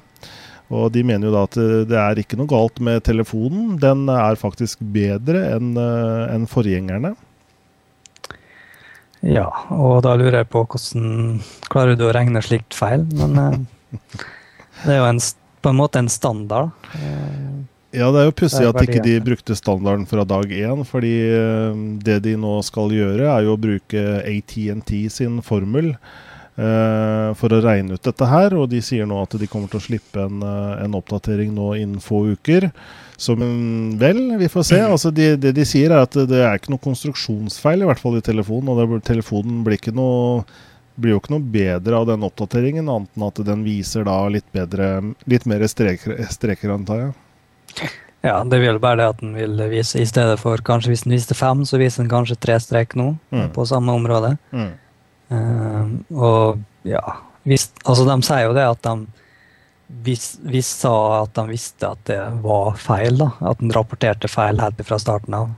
[0.67, 1.55] Og de mener jo da at
[1.87, 3.77] det er ikke noe galt med telefonen.
[3.79, 7.13] Den er faktisk bedre enn en forgjengerne.
[9.25, 11.39] Ja, og da lurer jeg på hvordan
[11.71, 13.07] klarer du å regne slikt feil?
[13.17, 13.57] Men eh,
[14.83, 15.21] Det er jo en,
[15.63, 16.69] på en måte en standard.
[17.95, 20.83] Ja, det er jo pussig at ikke de brukte standarden fra dag én.
[20.85, 26.26] Fordi eh, det de nå skal gjøre, er jo å bruke ATNT sin formel eh,
[27.37, 28.55] for å regne ut dette her.
[28.57, 31.73] Og de sier nå at de kommer til å slippe en, eh, en oppdatering nå
[31.77, 32.71] innen få uker.
[33.17, 33.41] Som
[33.97, 34.79] vel, vi får se.
[34.85, 38.17] Altså de, det de sier, er at det er ikke noe konstruksjonsfeil, i hvert fall
[38.19, 38.69] i telefonen.
[38.73, 40.43] Og det, telefonen blir, ikke noe,
[40.97, 44.45] blir jo ikke noe bedre av den oppdateringen, annet enn at den viser da litt
[44.53, 44.91] bedre
[45.29, 47.15] Litt mer streker, streker antar jeg.
[48.25, 51.13] Ja, det vil bare det at den vil vise, i stedet for kanskje hvis den
[51.13, 53.49] viste fem, så viser den kanskje tre strek nå, Mm.
[53.53, 54.37] på samme område.
[54.51, 54.71] Mm.
[55.29, 57.01] Eh, og ja,
[57.47, 59.07] hvis, altså de sier jo det at de
[60.03, 63.29] hvis, vis sa at de visste at det var feil, da.
[63.47, 65.53] At den rapporterte feil helt fra starten av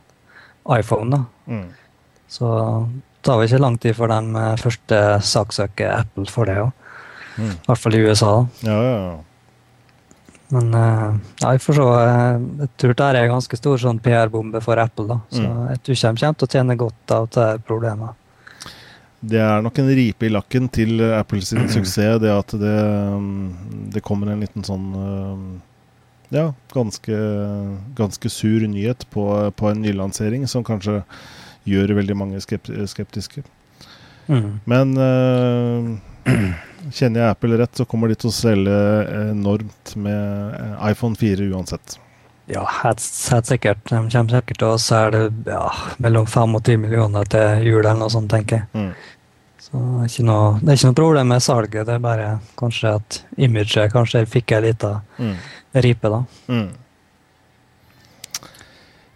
[0.78, 1.24] iPhone, da.
[1.50, 1.70] Mm.
[2.30, 2.50] Så
[2.94, 6.70] det tar ikke lang tid før de eh, første saksøker Apple for det òg.
[7.40, 7.50] Mm.
[7.56, 8.30] I hvert fall i USA.
[8.36, 8.70] da.
[8.70, 9.18] Ja, ja, ja.
[10.50, 11.84] Men uh, ja, jeg får se.
[12.02, 15.06] eh, Jeg tror det er en ganske stor sånn PR-bombe for Apple.
[15.12, 15.20] da.
[15.30, 15.68] Så Mm.
[15.70, 18.16] jeg tror ikke de kommer til å tjene godt av det her problemet.
[19.20, 22.78] Det er nok en ripe i lakken til Apple sin suksess, det at det,
[23.20, 25.44] mm, det kommer en liten sånn eh,
[26.40, 27.20] Ja, ganske,
[27.98, 29.26] ganske sur nyhet på,
[29.58, 31.02] på en nylansering som kanskje
[31.70, 33.44] gjør veldig mange skeptiske.
[34.30, 34.60] Mm.
[34.70, 36.36] Men eh,
[36.94, 38.78] kjenner jeg Apple rett, så kommer de til å selge
[39.32, 41.98] enormt med eh, iPhone 4 uansett.
[42.50, 43.84] Ja, helt, helt sikkert.
[43.92, 45.64] De kommer sikkert til å selge ja,
[46.02, 48.68] mellom 5 og 10 millioner til jul eller noe sånt, tenker jeg.
[48.74, 48.92] Mm.
[49.70, 52.96] Så det er, noe, det er ikke noe problem med salget, det er bare kanskje
[52.98, 55.36] at imaget kanskje fikk ei lita Mm.
[55.86, 56.24] ripe, da.
[56.50, 56.70] Mm.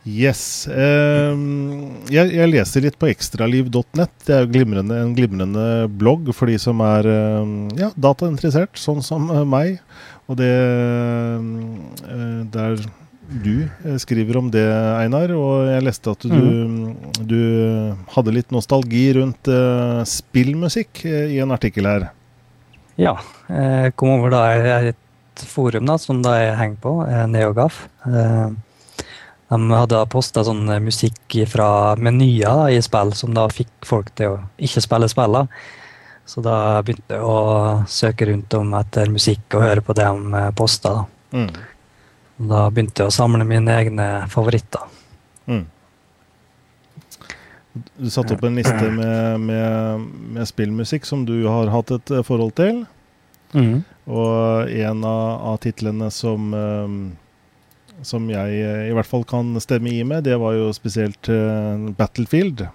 [0.04, 0.68] Yes.
[0.68, 4.12] Um, jeg, jeg leser litt på ekstraliv.net.
[4.28, 9.00] Det er jo glimrende, en glimrende blogg for de som er um, ja, datainteressert, sånn
[9.06, 9.80] som eh, meg.
[10.28, 12.84] Og det eh, Der
[13.34, 14.66] du eh, skriver om det,
[15.00, 15.32] Einar.
[15.38, 17.40] Og jeg leste at du, du
[18.14, 22.10] hadde litt nostalgi rundt uh, spillmusikk eh, i en artikkel her.
[23.00, 23.18] Ja,
[23.50, 24.44] jeg kom over da
[24.92, 26.92] et forum da, som da jeg henger på,
[27.34, 27.80] NeoGAF.
[29.54, 31.68] De hadde posta sånn musikk fra
[31.98, 35.50] menyer da, i spill, som da fikk folk til å ikke spille spillene.
[36.30, 40.44] Så da begynte jeg å søke rundt om etter musikk og høre på det de
[40.56, 41.02] posta.
[41.34, 41.50] Mm.
[42.50, 44.86] Da begynte jeg å samle mine egne favoritter.
[45.48, 45.66] Mm.
[47.74, 50.04] Du satte opp en liste med, med,
[50.36, 52.84] med spillmusikk som du har hatt et eh, forhold til.
[53.54, 53.82] Mm.
[54.10, 59.90] Og en av, av titlene som, eh, som jeg eh, i hvert fall kan stemme
[59.90, 61.30] i med, det var jo spesielt
[61.98, 62.68] Battlefield.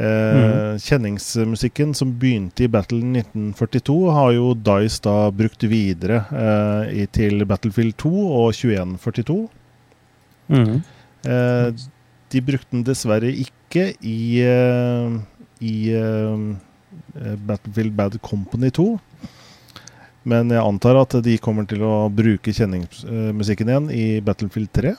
[0.00, 7.06] Eh, Kjenningsmusikken som begynte i Battle 1942, har jo Dice da brukt videre eh, i,
[7.12, 9.36] til Battlefield 2 og 2142.
[10.48, 10.78] Mm.
[11.28, 11.84] Eh,
[12.32, 15.18] de brukte den dessverre ikke i, eh,
[15.60, 18.88] i eh, Battlefield Bad Company 2.
[20.30, 24.94] Men jeg antar at de kommer til å bruke kjenningsmusikken igjen i Battlefield 3.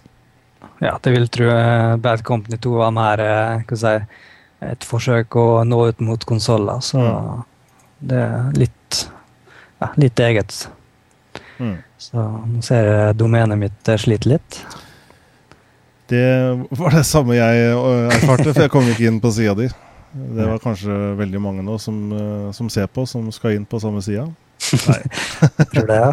[0.82, 3.26] Ja, det vil tro eh, Bad Company 2 var mer
[3.66, 4.28] hva skal jeg si,
[4.62, 7.02] et forsøk å nå ut mot konsoller, så
[8.02, 9.00] det er litt,
[9.82, 10.68] ja, litt eget.
[11.62, 11.78] Mm.
[12.02, 14.62] Så nå ser jeg domenet mitt sliter litt.
[16.12, 16.26] Det
[16.76, 19.70] var det samme jeg øh, erfarte, for jeg kom ikke inn på sida di.
[20.12, 23.80] Det var kanskje veldig mange nå som, øh, som ser på, som skal inn på
[23.80, 24.26] samme sida.
[24.90, 24.98] Nei.
[25.72, 26.12] Tror det, ja.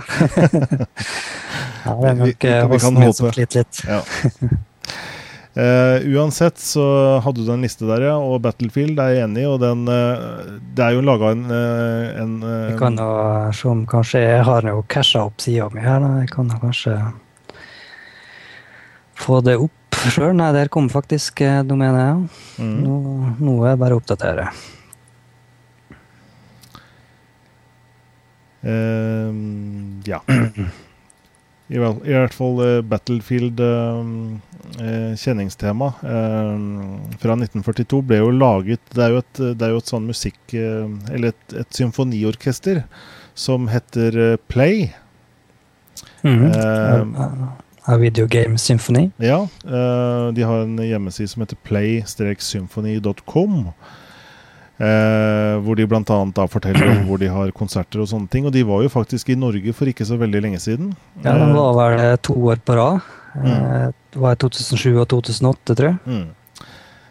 [1.85, 3.83] ja det er nok vi- vi, vi kan hosten min som sliter litt.
[3.89, 4.01] Ja.
[5.59, 6.85] Eh, uansett så
[7.25, 8.15] hadde du en liste der, ja.
[8.23, 9.49] Og Battlefield er jeg enig i.
[9.51, 10.45] Og den uh,
[10.77, 13.09] Det er jo laga en, uh, en Jeg kan jo
[13.57, 15.99] se om kanskje Jeg har jo casha opp sida mi her.
[16.05, 16.13] Da.
[16.23, 16.95] Jeg kan kanskje
[19.19, 20.31] få det opp sjøl.
[20.39, 22.07] Nei, der kom faktisk domenet.
[22.07, 22.63] Ja.
[22.63, 22.81] Mm.
[22.85, 22.99] Nå,
[23.43, 24.51] nå er det bare å oppdatere.
[30.07, 30.23] Ja.
[31.69, 34.01] I, vel- I hvert fall eh, Battlefield eh,
[34.81, 35.19] eh, eh,
[37.21, 40.41] fra 1942 ble jo laget Det er jo et, det er jo et sånn musikk
[40.57, 42.77] Eller et, et symfoniorkester
[43.39, 44.11] som heter
[44.51, 44.89] Play.
[46.27, 46.47] Mhm.
[46.51, 47.07] Uh,
[47.89, 49.11] A Video Game Symphony.
[49.23, 53.69] Ja, Uh, de har en hjemmeside som heter play-symphony.com.
[54.79, 56.47] Eh, hvor de bl.a.
[56.47, 58.47] forteller om hvor de har konserter og sånne ting.
[58.47, 60.93] Og de var jo faktisk i Norge for ikke så veldig lenge siden.
[61.25, 63.01] Ja, Den Eh, var vel to år på rad.
[63.35, 63.47] Mm.
[63.47, 65.99] Eh, Det var i 2007 og 2008, tror jeg.
[66.07, 66.29] Mm.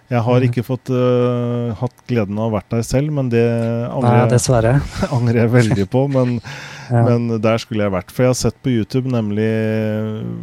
[0.07, 3.43] Jeg har ikke fått uh, hatt gleden av å vært der selv, men det
[3.91, 4.79] angrer, Nei,
[5.17, 6.07] angrer jeg veldig på.
[6.07, 6.39] Men,
[6.89, 7.01] Ja.
[7.03, 8.11] men der skulle jeg vært.
[8.15, 9.49] For jeg har sett på YouTube nemlig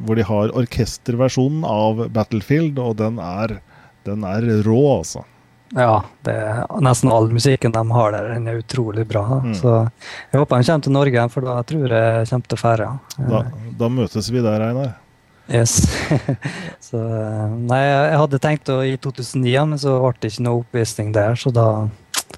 [0.04, 3.62] hvor de har orkesterversjonen av Battlefield, og den er,
[4.04, 5.24] den er rå, altså.
[5.74, 6.34] Ja, det
[6.86, 9.24] nesten all musikken de har der, den er utrolig bra.
[9.42, 9.54] Mm.
[9.58, 12.92] Så jeg håper han kommer til Norge, for da tror jeg kommer til å.
[13.18, 13.40] Da,
[13.80, 14.92] da møtes vi der, Einar.
[15.50, 15.74] Yes.
[16.88, 20.62] så eh, Nei, jeg hadde tenkt å i 2009, men så ble det ikke noe
[20.62, 21.66] oppvisning der, så da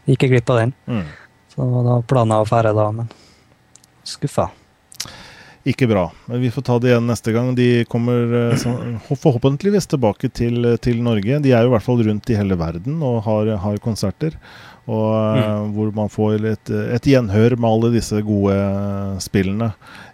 [0.09, 0.75] gikk jeg glipp av den.
[0.89, 1.05] Mm.
[1.53, 3.13] Så da planen å fære da, men
[4.07, 4.49] skuffa.
[5.67, 6.05] Ikke bra.
[6.31, 7.51] Men vi får ta det igjen neste gang.
[7.59, 8.67] De kommer eh,
[9.11, 11.41] forhåpentligvis tilbake til, til Norge.
[11.43, 14.39] De er jo i hvert fall rundt i hele verden og har, har konserter.
[14.87, 15.73] Og mm.
[15.75, 19.73] Hvor man får et, et gjenhør med alle disse gode eh, spillene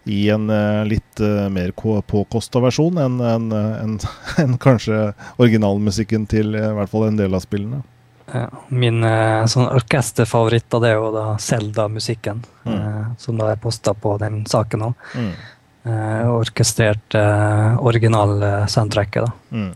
[0.08, 3.98] i en eh, litt eh, mer påkosta versjon enn en, en,
[4.42, 7.82] en, kanskje originalmusikken til eh, i hvert fall en del av spillene.
[8.32, 12.74] Ja, min eh, sånn orkesterfavoritt av det er jo da Zelda-musikken, Mm.
[12.78, 14.94] eh, som da er posta på den saken òg.
[15.18, 15.32] Mm.
[15.84, 19.26] Eh, orkestrert eh, original-soundtracket.
[19.26, 19.32] da.
[19.50, 19.72] Mm.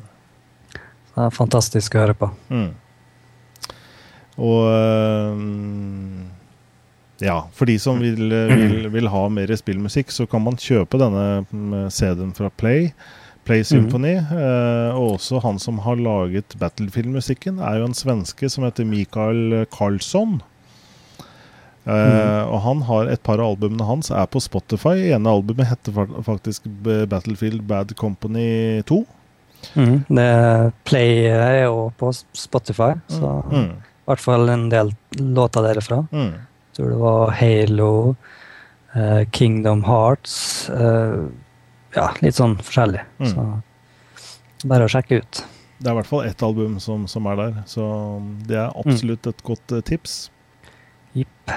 [1.16, 2.30] Det er fantastisk å høre på.
[2.50, 2.70] Mm.
[4.36, 6.26] Og øhm,
[7.24, 11.88] ja, for de som vil, vil, vil ha mer spillmusikk, så kan man kjøpe denne
[11.90, 12.90] CD-en fra Play.
[13.46, 14.16] Play Symphony.
[14.18, 19.64] eh, og også han som har laget Battlefield-musikken, er jo en svenske som heter Mikael
[19.70, 20.40] Karlsson.
[21.86, 25.12] Eh, Og han har et par av albumene hans er på Spotify.
[25.14, 25.92] ene albumet heter
[26.26, 26.62] faktisk
[27.08, 29.04] Battlefield Bad Company 2.
[29.76, 30.04] Mm.
[30.08, 33.70] Det Play er jo på Spotify, så Mm.
[33.70, 36.08] i hvert fall en del låter derifra.
[36.12, 36.32] Mm.
[36.34, 38.16] Jeg tror det var Halo,
[38.94, 41.28] eh, Kingdom Hearts eh,
[41.96, 43.02] Ja, litt sånn forskjellig.
[43.22, 43.30] Mm.
[43.32, 45.42] Så bare å sjekke ut.
[45.76, 47.84] Det er i hvert fall ett album som, som er der, så
[48.48, 50.14] det er absolutt et godt eh, tips.
[51.16, 51.52] Jipp.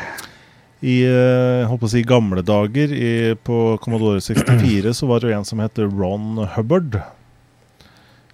[0.80, 5.24] I eh, jeg holdt på å si gamle dager i, på Commodore 64 så var
[5.24, 7.00] det jo en som het Ron Hubbard.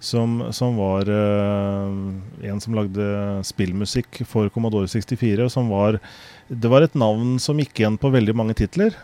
[0.02, 3.06] Som, som var eh, en som lagde
[3.46, 5.46] spillmusikk for Commodore 64.
[5.46, 5.98] Og som var
[6.46, 8.94] Det var et navn som gikk igjen på veldig mange titler.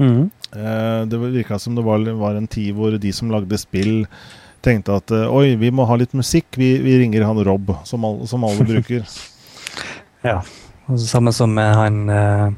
[0.00, 0.28] Mm.
[0.56, 4.06] Eh, det virka som det var, var en tid hvor de som lagde spill,
[4.64, 8.04] tenkte at eh, oi, vi må ha litt musikk, vi, vi ringer han Rob, som,
[8.04, 9.06] alle, som alle bruker.
[10.22, 10.42] Ja.
[10.90, 12.50] Og det Samme som han eh,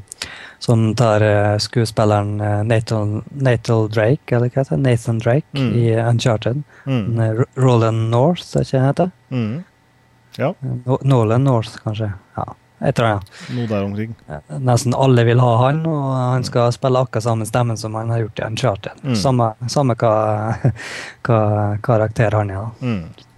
[0.58, 4.82] som tar eh, skuespilleren Nathan, Nathan Drake, eller hva heter det?
[4.88, 5.68] Nathan Drake Mm.
[5.78, 6.62] i Uncharted.
[6.86, 7.44] Mm.
[7.54, 9.12] Roland North, er ikke det han heter?
[9.30, 9.52] Mm.
[10.40, 10.54] Ja,
[10.86, 12.08] No Nolan North, kanskje.
[12.36, 12.46] Ja,
[12.82, 13.32] jeg tror det.
[13.56, 14.14] noe der omkring.
[14.58, 18.24] Nesten alle vil ha han, og han skal spille akkurat samme stemmen som han har
[18.24, 19.04] gjort i Uncharted.
[19.04, 19.18] Mm.
[19.18, 20.14] Samme, samme hva,
[21.26, 21.42] hva
[21.84, 22.64] karakter han er.
[22.64, 22.70] da.
[22.82, 23.28] Mm.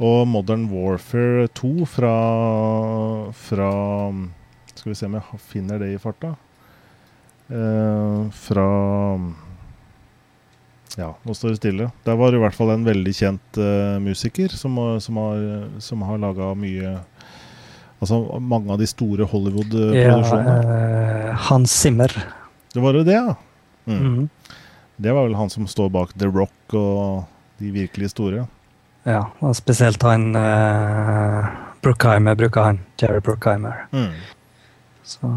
[0.00, 2.14] Og Modern Warfare 2 fra,
[3.36, 3.72] fra
[4.72, 6.34] Skal vi se om jeg finner det i farta.
[7.50, 8.66] Eh, fra
[10.96, 11.90] Ja, nå står det stille.
[12.06, 15.44] Der var i hvert fall en veldig kjent eh, musiker som, som har,
[15.84, 16.96] som har laga mye
[18.00, 20.54] Altså mange av de store Hollywood-produksjonene.
[21.28, 22.08] eh, Hans Zimmer.
[22.72, 23.34] Det var jo det, ja.
[23.86, 23.98] Mm.
[24.00, 24.30] Mm.
[25.00, 27.24] Det var vel han som står bak The Rock og
[27.60, 28.46] de virkelig store.
[29.08, 31.46] Ja, og spesielt han uh,
[31.84, 32.80] Brookheimer bruker han.
[33.00, 33.86] Jerry Brookheimer.
[33.92, 34.10] Mm.
[35.04, 35.30] Så,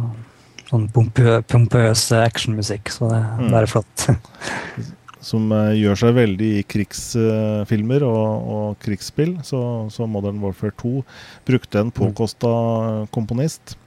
[0.70, 3.68] sånn pompø, pompøs actionmusikk, så det er Mm.
[3.72, 4.08] flott.
[5.24, 9.38] som eh, gjør seg veldig i krigsfilmer og, og krigsspill.
[9.48, 9.60] Så,
[9.94, 10.92] så Modern Warfare 2
[11.48, 12.52] brukte en påkosta
[13.16, 13.78] komponist.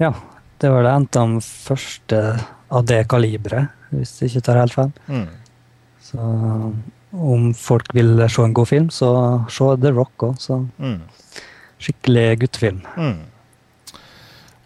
[0.00, 0.12] ja,
[0.60, 2.18] det var det Anthem første
[2.70, 4.90] av det kaliberet, hvis jeg ikke tar helt feil.
[5.08, 5.28] Mm.
[6.04, 6.26] Så
[7.10, 9.08] om folk vil se en god film, så
[9.50, 10.36] se The Rock òg.
[10.38, 11.00] Så Mm.
[11.80, 12.82] skikkelig guttefilm.
[12.96, 13.18] Mm.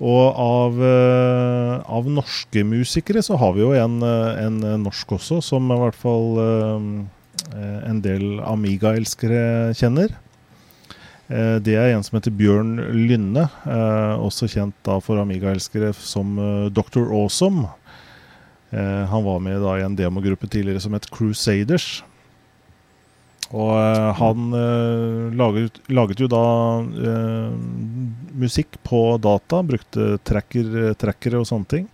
[0.03, 5.41] Og av, eh, av norske musikere så har vi jo en, eh, en norsk også,
[5.43, 10.11] som i hvert fall eh, en del Amiga-elskere kjenner.
[11.31, 16.39] Eh, Det er en som heter Bjørn Lynne, eh, også kjent da for Amiga-elskere som
[16.39, 17.07] eh, Dr.
[17.13, 17.69] Awesome.
[18.73, 22.03] Eh, Han var med da i en demogruppe tidligere som het Crusaders.
[23.55, 26.45] Og eh, han eh, laget, laget jo da
[26.83, 27.55] eh,
[28.35, 31.89] musikk på data, brukte tracker, trackere og sånne ting.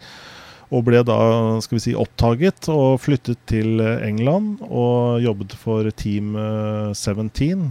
[0.71, 1.19] Og ble da
[1.65, 7.71] skal vi si, opptaget og flyttet til England og jobbet for Team eh, 17.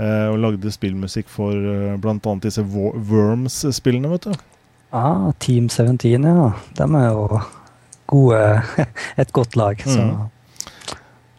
[0.00, 2.34] Eh, og lagde spillmusikk for eh, bl.a.
[2.44, 4.44] disse Worms-spillene, vet du.
[4.94, 6.52] Ah, Team 17, ja.
[6.78, 7.40] De er jo
[8.10, 8.44] gode.
[9.20, 9.82] Et godt lag.
[9.86, 10.28] Så Mm.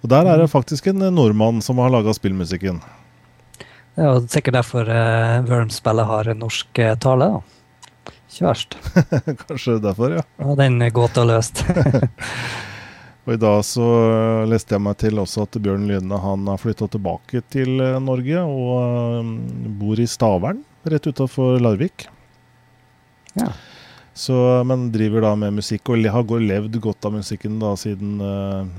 [0.01, 2.81] Og der er det faktisk en nordmann som har laga spillmusikken.
[3.91, 7.27] Det er jo sikkert derfor uh, Worm-spillet har norsk uh, tale.
[7.27, 8.13] da.
[8.31, 8.77] Ikke verst.
[9.45, 10.25] Kanskje derfor, ja.
[10.41, 11.65] Og den gåta løst.
[13.25, 13.89] og i dag så
[14.49, 19.21] leste jeg meg til også at Bjørn Lyne han har flytta tilbake til Norge og
[19.21, 19.35] uh,
[19.83, 22.07] bor i Stavern, rett utafor Larvik.
[23.37, 23.51] Ja.
[24.13, 24.35] Så,
[24.67, 28.19] men driver da med musikk og har levd godt av musikken da siden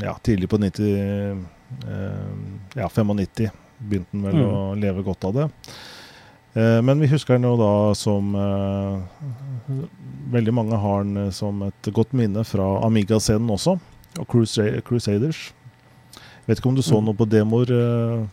[0.02, 1.38] ja, tidlig på 90,
[2.76, 3.48] ja, 95
[3.82, 4.52] begynte han vel Mm.
[4.52, 5.46] å leve godt av det.
[6.54, 9.00] Eh, men vi husker han jo da som eh,
[10.32, 13.78] Veldig mange har eh, som et godt minne fra Amiga-scenen også,
[14.20, 15.52] og Crusa Crusaders.
[16.46, 17.04] Vet ikke om du så Mm.
[17.08, 18.26] noe på demoer eh,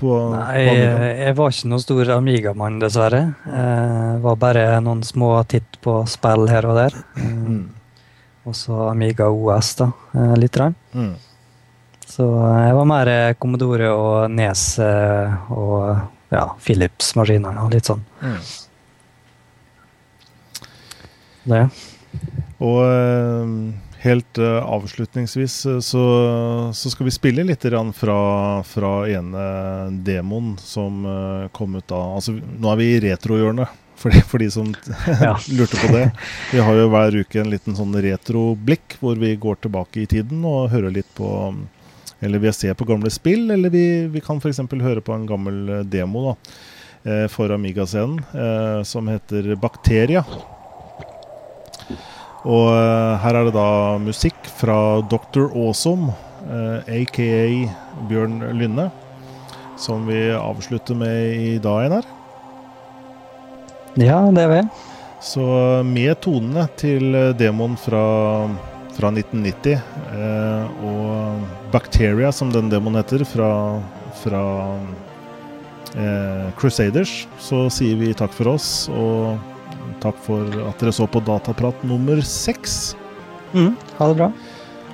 [0.00, 0.76] på, Nei, på
[1.20, 3.20] jeg var ikke noen stor Amiga-mann, dessverre.
[3.46, 6.96] Eh, var bare noen små titt på spill her og der.
[7.18, 7.62] Mm.
[8.48, 10.58] Og så Amiga OS, da, eh, litt.
[10.94, 11.12] Mm.
[12.06, 17.88] Så eh, jeg var mer eh, Commodore og Nes eh, og ja, Philips-maskinene og litt
[17.88, 18.02] sånn.
[18.24, 18.42] Mm.
[21.52, 21.62] Det.
[22.62, 23.56] Og eh,
[24.02, 26.02] helt uh, avslutningsvis eh, så,
[26.74, 29.44] så skal vi spille litt fra, fra ene
[30.02, 32.00] demoen som uh, kom ut da.
[32.16, 34.72] Altså, nå er vi i retrohjørnet, for de, for de som
[35.20, 35.36] Ja.
[35.58, 36.08] lurte på det.
[36.50, 40.42] Vi har jo hver uke en liten sånn retroblikk hvor vi går tilbake i tiden
[40.48, 41.30] og hører litt på
[42.22, 44.60] Eller vi ser på gamle spill, eller vi, vi kan f.eks.
[44.82, 46.34] høre på en gammel demo da,
[47.28, 50.22] for Amiga-scenen som heter Bakteria.
[52.42, 54.76] Og eh, her er det da musikk fra
[55.06, 55.46] Dr.
[55.54, 56.10] Awesome,
[56.50, 57.36] eh, aka
[58.10, 58.88] Bjørn Lynne,
[59.78, 62.08] som vi avslutter med i dag, Einar.
[64.00, 64.62] Ja, det er vi.
[65.22, 68.02] Så eh, med tonene til demoen fra,
[68.96, 69.78] fra 1990,
[70.18, 73.52] eh, og Bacteria, som den demoen heter, fra,
[74.24, 74.42] fra
[75.94, 79.51] eh, Crusaders, så sier vi takk for oss, og
[80.00, 82.94] takk for at dere så på Dataprat nummer seks.
[83.54, 84.30] Mm, ha det bra.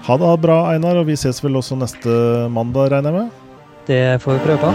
[0.09, 2.11] Ha det bra, Einar, og vi ses vel også neste
[2.51, 3.31] mandag, regner jeg med?
[3.89, 4.73] Det får vi prøve på.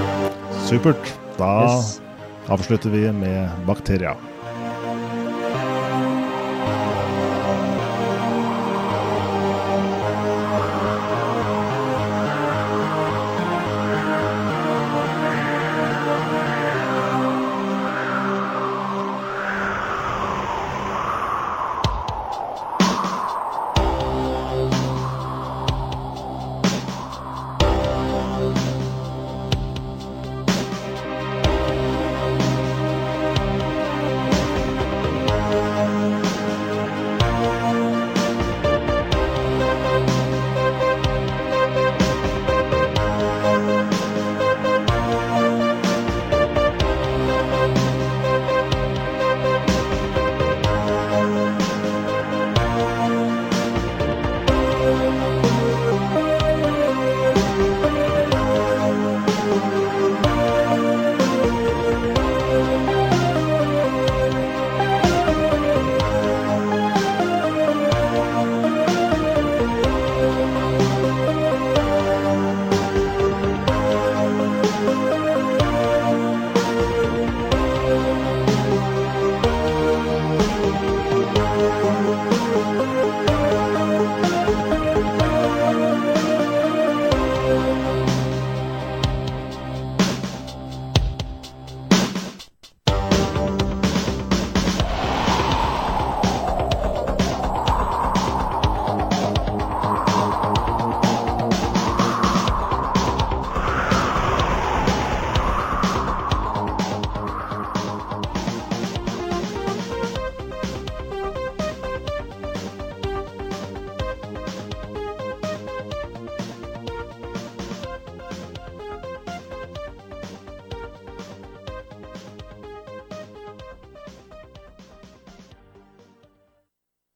[0.67, 1.13] Supert.
[1.37, 1.99] Da Yes.
[2.49, 4.15] avslutter vi med Bakteria.